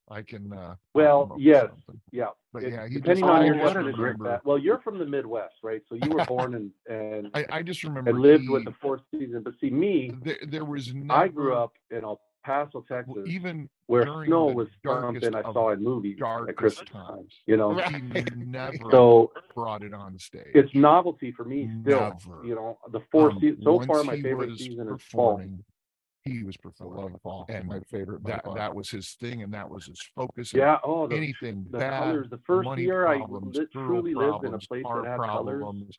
[0.10, 0.54] I can.
[0.54, 1.70] Uh, Well, yes,
[2.12, 2.28] yeah.
[2.54, 3.04] But It- yeah, he just.
[3.06, 5.82] Depending I on your just remember- that, well, you're from the Midwest, right?
[5.90, 8.12] So you were born and, and, I, I just remember.
[8.12, 10.94] and lived with the four season, But see, me, There, there was.
[11.10, 15.52] I grew up in El Paso, well, Texas, Even where snow was darkest something I
[15.52, 17.72] saw in movies at darkest Christmas time, you know?
[18.36, 20.52] never So brought it on stage.
[20.54, 22.46] it's novelty for me still, Never.
[22.46, 25.42] you know, the four Um, so far, my favorite season is fall
[26.26, 26.82] he was perfect.
[26.82, 28.24] Love ball, And my favorite.
[28.24, 30.54] That that was his thing, and that was his focus.
[30.54, 32.28] Yeah, oh, the, anything the bad, colors.
[32.32, 35.20] The first money year I problems, truly lived in a problems, place car that had
[35.20, 35.62] colors.
[35.62, 35.96] problems,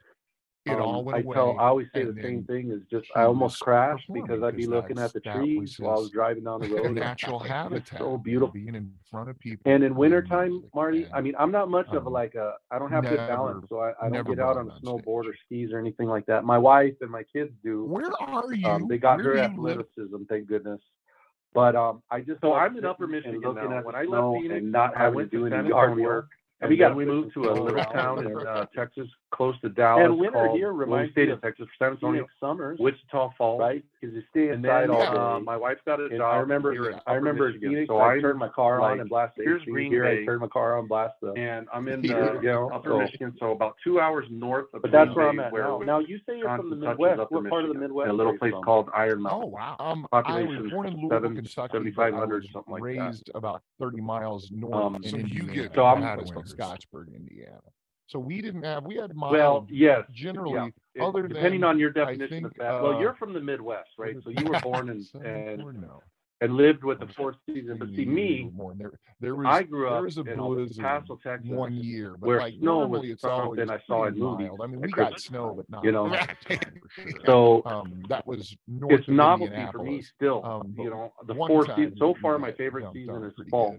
[0.66, 1.34] it um, all went I away.
[1.34, 4.66] Tell, I always say the same thing is just I almost crashed because I'd be
[4.66, 6.92] looking at the trees while I was driving down the road.
[6.92, 8.00] Natural habitat.
[8.00, 8.52] So beautiful.
[8.52, 9.70] Being in front of people.
[9.70, 12.54] And in wintertime, Marty, I mean, I'm not much um, of a, um, like a,
[12.72, 13.66] I don't have never, good balance.
[13.68, 15.34] So I, I don't get out on a snowboard stage.
[15.34, 16.44] or skis or anything like that.
[16.44, 17.84] My wife and my kids do.
[17.84, 18.66] Where are um, you?
[18.66, 20.26] Um, they got Where athleticism, live?
[20.28, 20.80] thank goodness.
[21.54, 22.40] But um, I just.
[22.40, 23.82] So I'm in upper Michigan now.
[23.82, 26.28] When I left Phoenix, and not having to do any yard work.
[26.60, 30.04] And we got we moved to a little town in uh, Texas close to Dallas.
[30.04, 32.22] And winter called here reminds State me of Texas for San Antonio.
[32.22, 33.84] Phoenix summers, Wichita Falls, right?
[34.00, 35.18] Because you stay inside and then, all uh, day.
[35.18, 36.34] Uh, my wife's got a and job.
[36.34, 36.72] I remember.
[36.72, 37.88] Here in I remember Michigan, Phoenix.
[37.88, 39.34] So I turned my car like, on and blast.
[39.36, 40.22] Here's Green here, Bay.
[40.22, 41.32] I turned my car on, blast the.
[41.32, 42.98] And I'm in the, you know, Upper so.
[42.98, 44.82] Michigan, so about two hours north of.
[44.82, 45.78] But Green where Bay, I'm at where now.
[45.78, 45.98] now.
[45.98, 47.18] you say you're from the Midwest.
[47.18, 48.10] What Michigan, part of the Midwest?
[48.10, 49.42] A little place called Iron Mountain.
[49.44, 49.76] Oh wow!
[49.78, 51.72] Um, Population born in Louisville, Kentucky.
[51.72, 52.86] Seventy-five hundred, something like that.
[52.86, 54.74] Raised about thirty miles north.
[54.74, 57.60] Um, so you get so I'm from Scottsburg, Indiana.
[58.08, 59.32] So we didn't have we had mild.
[59.32, 61.04] Well, yes, generally, yeah.
[61.04, 62.82] other it, depending than, on your definition think, of that.
[62.82, 64.16] well, uh, you're from the Midwest, right?
[64.22, 65.86] So you were born in, and
[66.40, 67.78] and, lived with the fourth season.
[67.78, 71.48] But see, me, there, there was, I grew up was a in El Paso, Texas,
[71.50, 74.48] one year where like, snow was it's something I saw in movies.
[74.48, 74.60] Mild.
[74.62, 75.24] I mean, we got Christmas.
[75.24, 76.08] snow, but not you know.
[76.48, 76.58] Sure.
[77.24, 80.44] So um, that was north it's novelty for me still.
[80.44, 81.96] Um, you know, the fourth season.
[81.98, 83.76] So far, my favorite season is fall.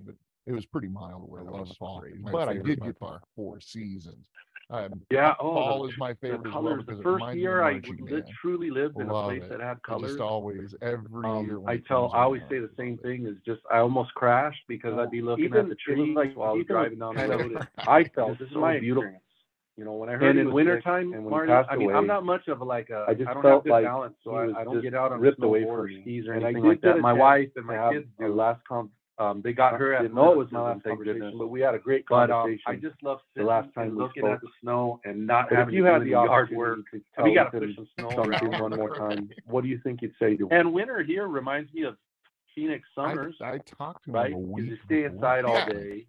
[0.48, 3.22] It was pretty mild where I was fall, but I did get far.
[3.36, 4.26] four seasons.
[4.70, 6.44] Um, yeah, oh, fall is my favorite.
[6.44, 6.84] The colors.
[6.88, 9.50] The first year I li- truly lived in a place it.
[9.50, 10.12] that had colors.
[10.12, 11.60] Just always every um, year.
[11.68, 13.26] I tell, I always say the same thing.
[13.26, 16.36] Is just I almost crashed because oh, I'd be looking even, at the trees like,
[16.36, 17.66] while I was driving down the road.
[17.78, 19.04] I felt this is so my beautiful.
[19.04, 19.24] Experience.
[19.78, 22.26] You know, when I heard and in wintertime, and when I mean, away, I'm not
[22.26, 23.06] much of a, like a.
[23.08, 25.12] I just I don't felt have good like balance, so I, I don't get out
[25.12, 27.00] on ripped away from skis or anything like that.
[27.00, 28.34] My wife and my kids do.
[28.34, 28.92] last comp.
[29.20, 29.98] Um, they got her.
[30.00, 32.64] Didn't know it was my last conversation, but we had a great But um, conversation.
[32.68, 35.60] I just love The sitting last time we looking at the snow and not But
[35.60, 36.80] if you to had the yard work.
[36.92, 38.62] to We gotta push some snow around.
[38.62, 40.52] one more time, what do you think you'd say to him?
[40.52, 41.98] And winter here reminds me of
[42.54, 44.32] Phoenix summers, I talked to right?
[44.32, 44.66] him a week.
[44.66, 46.06] you stay inside all day.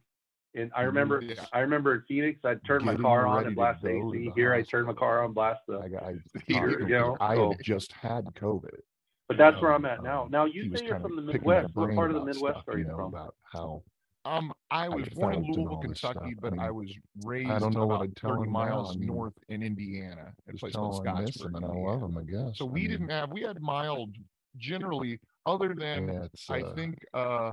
[0.55, 0.87] And I mm-hmm.
[0.87, 1.45] remember, Yeah.
[1.53, 4.33] I remember in Phoenix, I'd turn my car on and blast the AC.
[4.35, 5.79] Here, I turned my car on, blast the.
[5.79, 6.15] I, I,
[6.47, 8.81] you know, I so- had just had COVID.
[9.29, 10.27] But that's where I'm at now.
[10.31, 11.75] Now you say you're from the Midwest.
[11.75, 13.07] What part of the Midwest stuff, are you, you know, from?
[13.09, 13.83] About how
[14.25, 16.93] um, I was I born in Louisville, Kentucky, but I, mean, I, was
[17.25, 19.07] raised I don't know about what 30 miles now.
[19.07, 21.57] north in Indiana, It's like place called Scottsburg.
[21.57, 22.59] And I love them, I guess.
[22.59, 24.17] So we mean, didn't have, we had mild,
[24.57, 27.53] generally, other than, I uh, think, uh,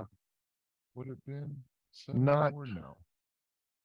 [0.94, 1.56] would have been?
[2.12, 2.96] Not, no.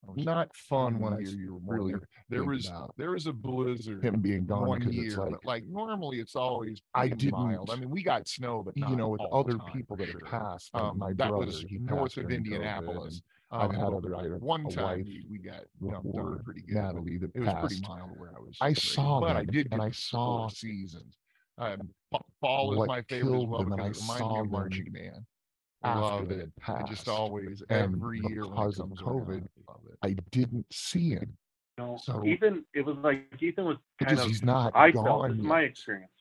[0.08, 1.94] Oh, not fun when nice, you're, really
[2.28, 6.36] there was there was a blizzard him being gone one year like, like, normally it's
[6.36, 7.70] always i didn't mild.
[7.70, 10.20] i mean we got snow but you know with other time, people that sure.
[10.22, 13.22] passed um, my that brother, was north of indianapolis
[13.52, 14.42] um, I've had other items.
[14.42, 16.76] One time we got dumped on pretty good.
[16.76, 18.56] Natalie that it was pretty mild where I was.
[18.62, 18.80] I crazy.
[18.80, 19.68] saw but I did.
[19.74, 21.18] And I saw seasons.
[21.58, 21.90] Um,
[22.40, 25.26] fall is my favorite as well because it reminds me of Marching Man.
[25.84, 26.50] Love it.
[26.68, 29.46] it just always every year because of COVID,
[30.04, 31.38] I didn't see him.
[31.78, 34.28] No, so Ethan, it was like Ethan was kind just, of.
[34.30, 34.74] He's not.
[34.76, 36.12] I felt it's my experience.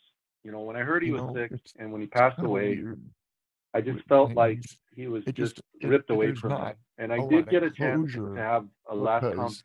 [0.45, 2.76] You know, when I heard he you was know, sick and when he passed away,
[2.76, 3.01] weird.
[3.74, 4.62] I just felt like
[4.95, 6.72] he was just, just ripped it, away from me.
[6.99, 9.64] And I did get a chance to have a last conversation.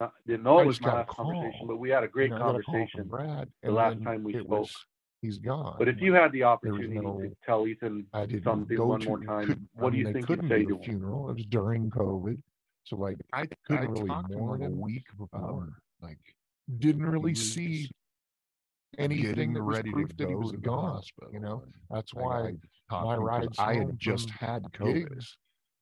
[0.00, 2.44] Uh, didn't know it was my last conversation, but we had a great you know,
[2.44, 4.48] conversation Brad, the last time we spoke.
[4.48, 4.74] Was,
[5.20, 5.76] he's gone.
[5.78, 8.06] But if you had the opportunity no, to tell Ethan
[8.42, 10.82] something one more time, what do you think you'd say to him?
[10.82, 11.30] Funeral.
[11.30, 12.38] It was during COVID.
[12.84, 15.62] So like I couldn't I really mourn a week before.
[15.62, 16.18] Um, like
[16.78, 17.90] didn't really see
[18.98, 20.96] anything that was ready proof that he was gone.
[20.96, 22.52] Hospital, you know, that's why
[22.90, 25.24] I, my ride I had just had COVID,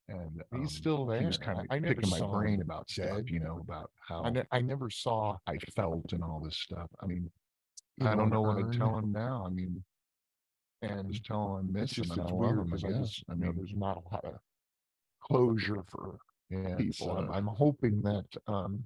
[0.08, 1.20] and um, he's still there.
[1.20, 4.30] He was kind of I, picking my brain about stuff, you know, about how I,
[4.30, 6.88] ne- I never saw I felt and all this stuff.
[7.00, 7.30] I mean,
[8.02, 9.44] I don't know what to tell him now.
[9.46, 9.82] I mean,
[10.82, 12.04] and just tell him I miss him.
[12.04, 12.84] It's weird because
[13.28, 14.34] I, I mean, there's not a lot of
[15.22, 16.18] closure for
[16.50, 18.84] and so I'm, hoping that um,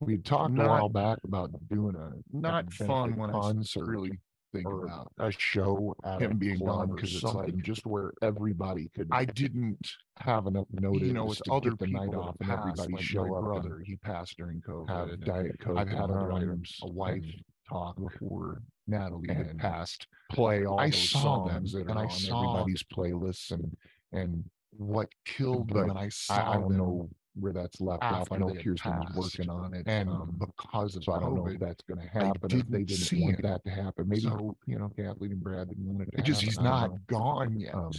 [0.00, 4.18] we talked not, a while back about doing a not fun when concert I really
[4.52, 9.08] think about a show at him being gone because it's like just where everybody could.
[9.10, 9.86] I didn't
[10.18, 13.38] have enough notice, you know, with other the night off and everybody like show my
[13.38, 13.44] up.
[13.44, 15.24] Brother, he passed during COVID.
[15.24, 15.76] Diet coke.
[15.76, 16.78] I've had other items.
[16.82, 17.24] A wife
[17.68, 20.06] talk before Natalie had passed.
[20.30, 23.76] Play all I saw them, and I saw everybody's playlists and
[24.12, 24.44] and
[24.76, 25.96] what killed but them.
[25.96, 28.32] I, I, don't know where that's left ah, off.
[28.32, 31.46] I know Pearson's working on it, and um, because of so COVID, I don't know
[31.46, 32.48] if that's going to happen.
[32.48, 33.42] Didn't they didn't want it.
[33.42, 36.08] that to happen, maybe so, you know Kathleen and Brad didn't want it.
[36.12, 37.74] it just he's not gone yet.
[37.74, 37.90] Um,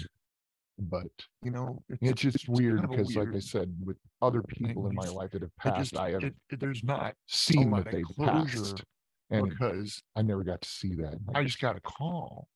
[0.78, 1.08] but
[1.42, 4.42] you know, it's, it's just it's weird because, kind of like I said, with other
[4.42, 7.92] people in my life that have passed, just, I have it, there's not seen that
[7.92, 8.84] they've passed,
[9.30, 11.16] and because I never got to see that.
[11.34, 12.48] I just got a call.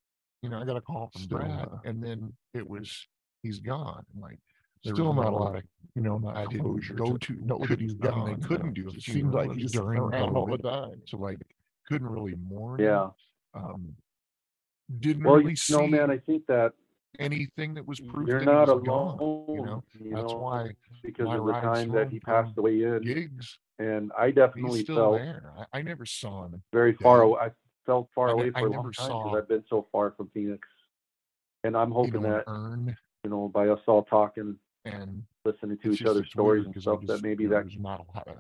[0.42, 3.08] You know, I got a call from Brad, and then it was
[3.42, 4.06] he's gone.
[4.20, 4.40] Like,
[4.84, 5.64] there still not a lot of
[5.96, 8.40] you know I didn't go to know that he's gone.
[8.40, 8.96] They couldn't do it.
[8.96, 11.40] It seemed like he's during around all the time, so like
[11.88, 12.80] couldn't really mourn.
[12.80, 13.10] Yeah,
[13.54, 13.96] um,
[15.00, 15.74] didn't well, really see.
[15.74, 16.74] No, man, I think that
[17.18, 19.18] anything that was proof you're that not alone.
[19.18, 20.72] Gone, you know, you that's know, why
[21.04, 25.52] because of the time that he passed away in gigs, and I definitely felt there.
[25.58, 27.02] I, I, never saw him very dead.
[27.02, 27.40] far away.
[27.42, 27.52] I
[27.86, 30.30] felt far I, away for I a long time because I've been so far from
[30.34, 30.68] Phoenix,
[31.64, 32.46] and I'm hoping that
[33.24, 34.56] you know, by us all talking,
[34.86, 38.18] and listening to each other's stories and stuff, just, that maybe that can not a
[38.18, 38.38] lot of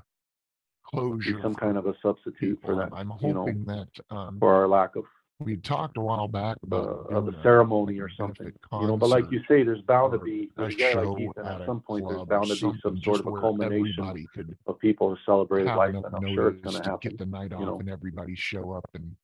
[0.85, 1.39] closure.
[1.41, 2.89] Some kind of a substitute for that.
[2.93, 5.05] I'm hoping you know, that um, for our lack of.
[5.41, 8.97] We talked a while back uh, about uh, the ceremony or something, you know.
[8.97, 11.79] But like you say, there's bound to be a guy like Ethan, at, at some
[11.79, 12.05] point.
[12.09, 14.27] There's bound to be some sort of a culmination
[14.67, 17.09] of people who celebrate life, and I'm sure it's going to happen.
[17.09, 17.79] Get the night off you know.
[17.79, 19.15] and everybody show up and.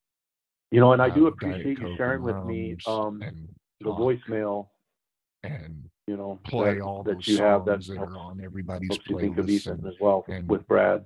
[0.71, 3.21] You know, and I do appreciate you sharing with me um,
[3.79, 4.67] the voicemail
[5.51, 8.41] and you know play that, all that those you songs have that, that are on
[8.43, 11.05] everybody's playlist and, as well and, with Brad.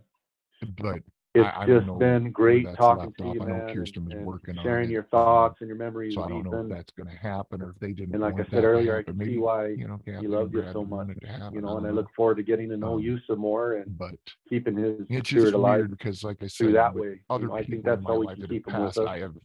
[0.78, 1.02] But
[1.36, 5.04] it's I, I just been great talking to you, man, Kirsten and, and sharing your
[5.04, 6.16] thoughts and your memories.
[6.16, 6.52] So I don't Ethan.
[6.52, 8.16] know if that's going to happen or if they didn't.
[8.16, 8.98] And like I said earlier.
[8.98, 11.10] I can maybe, see why you know Kathy he loved you so much.
[11.54, 13.96] You know, and I look forward to getting to know um, you some more and
[13.96, 14.16] but
[14.50, 15.92] keeping his spirit alive.
[15.92, 18.14] Because, like I said, that way, other you know, people I think that's in my
[18.14, 19.36] life that have passed, I have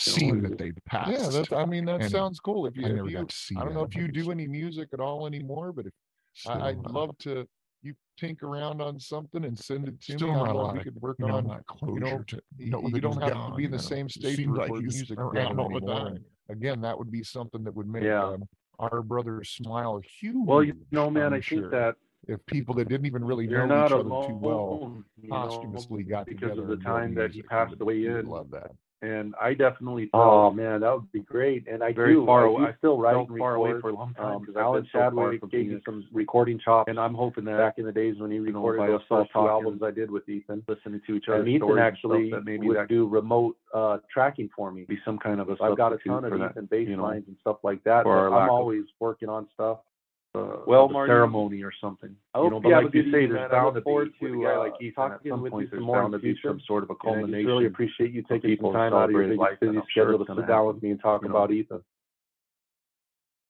[0.00, 1.52] seen it's that they've passed, Yeah, that's.
[1.52, 2.66] I mean, that and sounds cool.
[2.66, 4.46] If you, I if you, got to see I don't know if you do any
[4.46, 5.92] music at all anymore, but if
[6.34, 7.46] still, I, I'd uh, love to,
[7.82, 10.34] you tinker around on something and send it to still me.
[10.34, 11.46] not I'd a love- lot we could work you know, on.
[11.46, 13.76] not closure you know, to y- know you don't he's have to be in the
[13.76, 13.82] know.
[13.82, 16.04] same state to Seems like record music around all the anymore.
[16.10, 16.24] time.
[16.50, 18.24] Again, that would be something that would make Yeah.
[18.24, 18.44] um,
[18.78, 20.36] our brothers smile huge.
[20.46, 21.70] Well, you know, man, I'm I think sure.
[21.70, 21.96] that
[22.26, 24.28] if people that didn't even really you're know not each other alone.
[24.28, 27.98] too well you know, posthumously got because together of the time that he passed away
[27.98, 28.26] he in.
[28.26, 28.70] love that.
[29.00, 31.66] And I definitely Oh man, that would be great.
[31.68, 32.26] And I very do.
[32.26, 32.66] far I away.
[32.66, 34.90] do still write and far away for a long time Um, because I've Alan been
[34.92, 38.16] so Chadwick gave me some recording chops and I'm hoping that back in the days
[38.18, 40.64] when he recorded those first two albums I did with Ethan.
[40.68, 43.98] listening to each other's And Ethan and actually that maybe would that do remote uh,
[44.12, 44.84] tracking for me.
[44.84, 46.50] be some kind of a So I've got a ton of that.
[46.50, 48.02] Ethan bass you know, lines and stuff like that.
[48.02, 49.78] for our But lack I'm of- always working on stuff.
[50.38, 52.14] Uh, Well, of a Marty, ceremony or something.
[52.34, 53.58] I you hope know, you but have like a you good say, evening, there's man.
[53.58, 55.04] I bound look to be forward with a to, guy uh, like Ethan.
[55.04, 56.48] At talking some with you point, some there's more in bound the to be future.
[56.48, 57.40] some sort of a And I culmination.
[57.40, 59.70] just really appreciate you taking people some time out of your celebrating busy, life, and
[59.70, 61.36] busy I'm sure schedule it's to gonna sit down with me and talk you know.
[61.36, 61.82] about Ethan.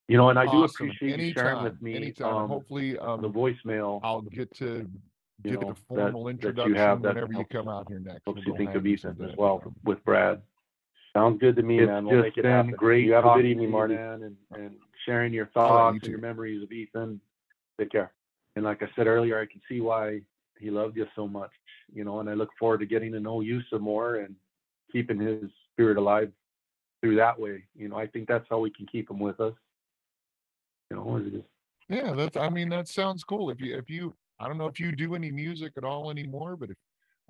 [0.09, 0.87] You know, and I do awesome.
[0.87, 2.35] appreciate you anytime, sharing with me anytime.
[2.35, 4.01] um, hopefully, um, the voicemail.
[4.03, 4.89] I'll get to
[5.45, 7.89] you get know, a that- formal that you introduction have that whenever you come out
[7.89, 8.23] here next.
[8.25, 10.41] Helps We'll you go think hang of Ethan as well with Brad.
[11.15, 12.05] Sounds good to me, It's man.
[12.07, 12.71] We'll just make it been happen.
[12.73, 13.95] great You have a good evening, you, Marty.
[13.97, 14.77] man, and, and
[15.09, 17.21] sharing your right, thoughts you and your memories of Ethan.
[17.81, 18.13] Take care.
[18.57, 20.21] And like I said earlier, I can see why
[20.59, 21.51] he loved you so much,
[21.93, 24.35] you know, and I look forward to getting to know you some more and
[24.93, 26.31] keeping his spirit alive
[27.01, 27.63] through that way.
[27.77, 29.55] You know, I think that's how we can keep him with us.
[30.91, 31.45] You know, just
[31.89, 32.37] Yeah, that's.
[32.37, 33.51] I mean, that sounds cool.
[33.51, 36.57] If you, if you, I don't know if you do any music at all anymore,
[36.57, 36.77] but if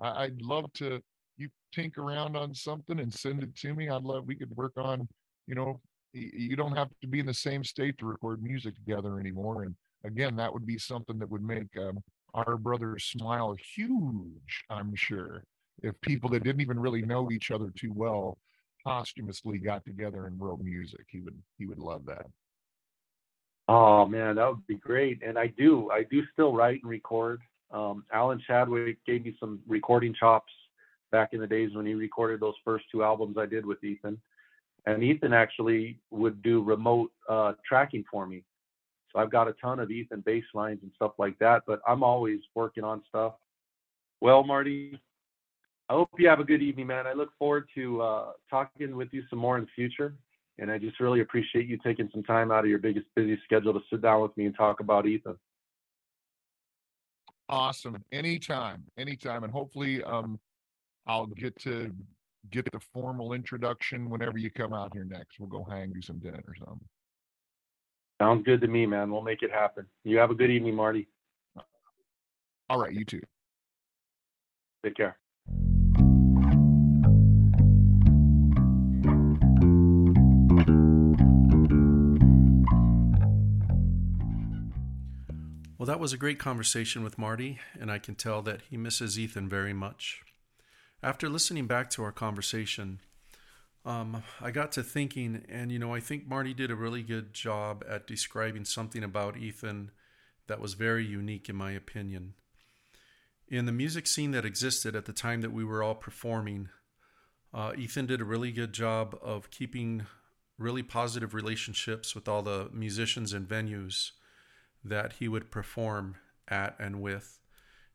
[0.01, 1.01] I, I'd love to,
[1.37, 3.89] you tinker around on something and send it to me.
[3.89, 4.27] I'd love.
[4.27, 5.07] We could work on.
[5.45, 5.81] You know,
[6.13, 9.63] you don't have to be in the same state to record music together anymore.
[9.63, 11.99] And again, that would be something that would make um,
[12.33, 14.63] our brothers smile huge.
[14.69, 15.43] I'm sure
[15.83, 18.37] if people that didn't even really know each other too well
[18.85, 22.25] posthumously got together and wrote music, he would he would love that.
[23.67, 25.21] Oh man, that would be great.
[25.23, 27.41] And I do, I do still write and record.
[27.71, 30.51] Um, Alan Chadwick gave me some recording chops
[31.11, 34.19] back in the days when he recorded those first two albums I did with Ethan.
[34.85, 38.43] And Ethan actually would do remote uh, tracking for me.
[39.11, 42.03] So I've got a ton of Ethan bass lines and stuff like that, but I'm
[42.03, 43.33] always working on stuff.
[44.21, 44.99] Well, Marty,
[45.89, 47.07] I hope you have a good evening, man.
[47.07, 50.15] I look forward to uh, talking with you some more in the future.
[50.59, 53.73] And I just really appreciate you taking some time out of your biggest busy schedule
[53.73, 55.37] to sit down with me and talk about Ethan.
[57.47, 58.03] Awesome.
[58.11, 59.43] Anytime, anytime.
[59.43, 60.39] And hopefully um
[61.07, 61.91] I'll get to
[62.51, 65.39] get the formal introduction whenever you come out here next.
[65.39, 66.79] We'll go hang, do some dinner or something.
[68.21, 69.11] Sounds good to me, man.
[69.11, 69.85] We'll make it happen.
[70.03, 71.07] You have a good evening, Marty.
[72.69, 73.21] All right, you too.
[74.83, 75.17] Take care.
[85.77, 89.17] Well, that was a great conversation with Marty, and I can tell that he misses
[89.17, 90.21] Ethan very much.
[91.01, 92.99] After listening back to our conversation,
[93.85, 97.33] um, I got to thinking, and you know, I think Marty did a really good
[97.33, 99.91] job at describing something about Ethan
[100.47, 102.33] that was very unique, in my opinion.
[103.47, 106.67] In the music scene that existed at the time that we were all performing,
[107.53, 110.05] uh, Ethan did a really good job of keeping
[110.57, 114.11] really positive relationships with all the musicians and venues
[114.83, 116.17] that he would perform
[116.49, 117.39] at and with.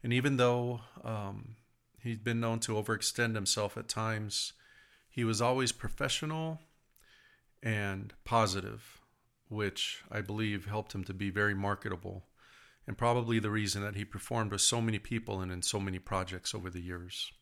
[0.03, 1.57] And even though um,
[2.05, 4.53] he'd been known to overextend himself at times,
[5.09, 6.61] he was always professional
[7.63, 9.01] and positive,
[9.49, 12.27] which I believe helped him to be very marketable
[12.87, 15.99] and probably the reason that he performed with so many people and in so many
[15.99, 17.33] projects over the years.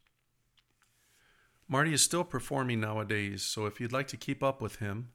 [1.69, 5.11] Marty is still performing nowadays, so if you'd like to keep up with him,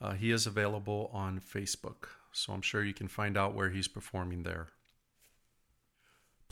[0.00, 2.08] uh, he is available on Facebook.
[2.32, 4.68] So I'm sure you can find out where he's performing there.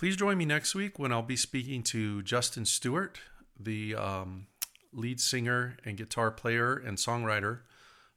[0.01, 3.21] Please join me next week when I'll be speaking to Justin Stewart,
[3.55, 4.47] the um,
[4.95, 7.59] lead singer and guitar player and songwriter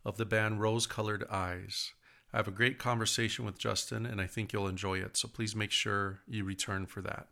[0.05, 1.91] of the band Rose Colored Eyes.
[2.31, 5.57] I have a great conversation with Justin, and I think you'll enjoy it, so please
[5.57, 7.27] make sure you return for that.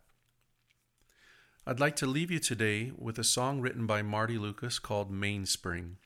[1.66, 5.96] I'd like to leave you today with a song written by Marty Lucas called Mainspring.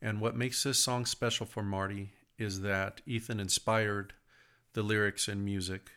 [0.00, 4.12] And what makes this song special for Marty is that Ethan inspired
[4.74, 5.90] the lyrics and music.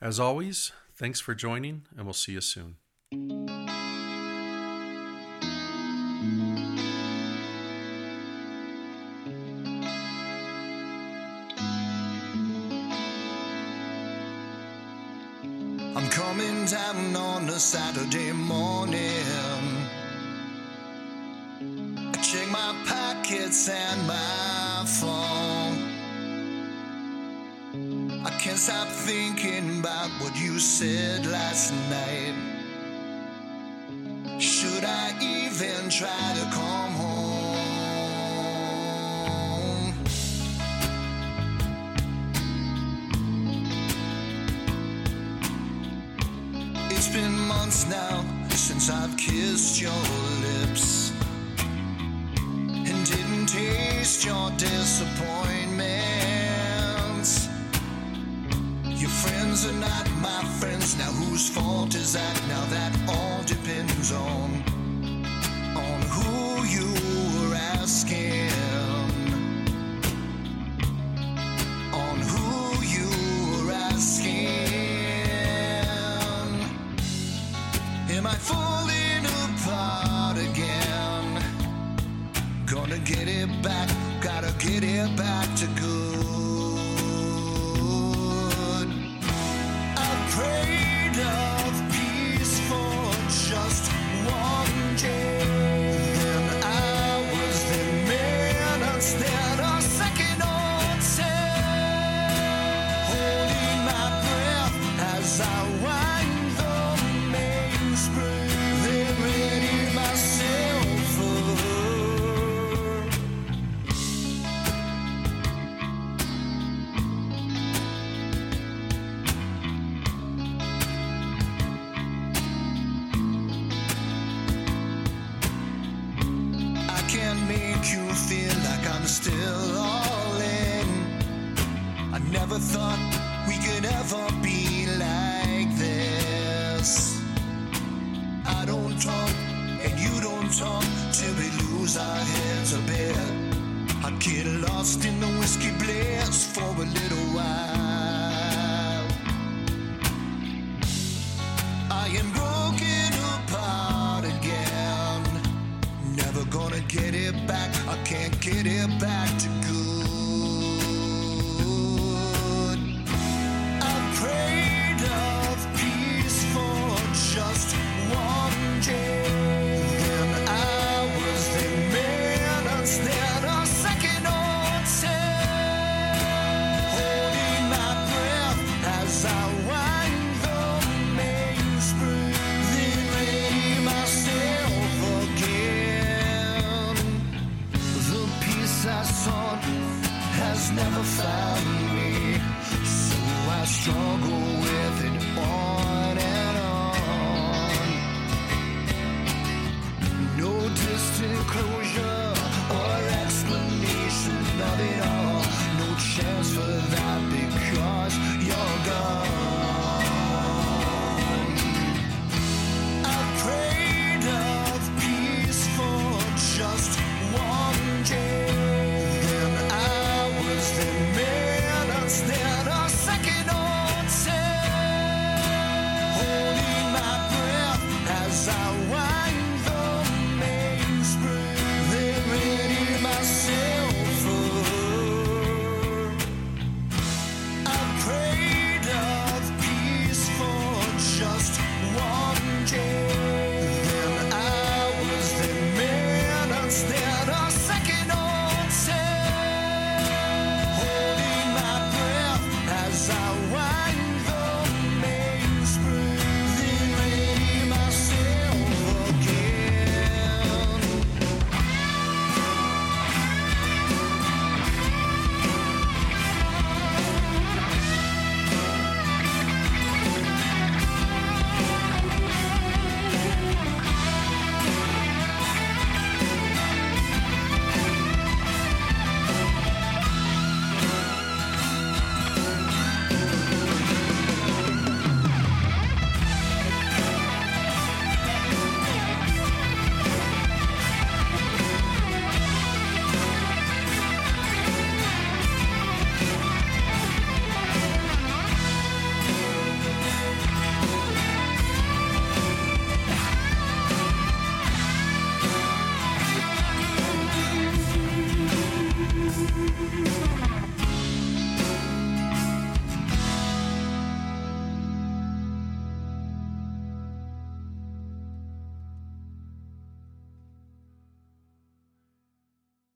[0.00, 2.76] As always, thanks for joining, and we'll see you soon.
[15.96, 19.00] I'm coming down on a Saturday morning.
[21.96, 25.37] I check my pockets and my phone.
[28.48, 32.34] Can't stop thinking about what you said last night.
[34.40, 37.54] Should I even try to come home?
[46.90, 50.02] It's been months now since I've kissed your
[50.46, 51.12] lips
[52.64, 56.37] and didn't taste your disappointments.
[59.22, 61.10] Friends are not my friends now.
[61.10, 62.40] Whose fault is that?
[62.46, 64.62] Now that all depends on
[65.74, 67.17] on who you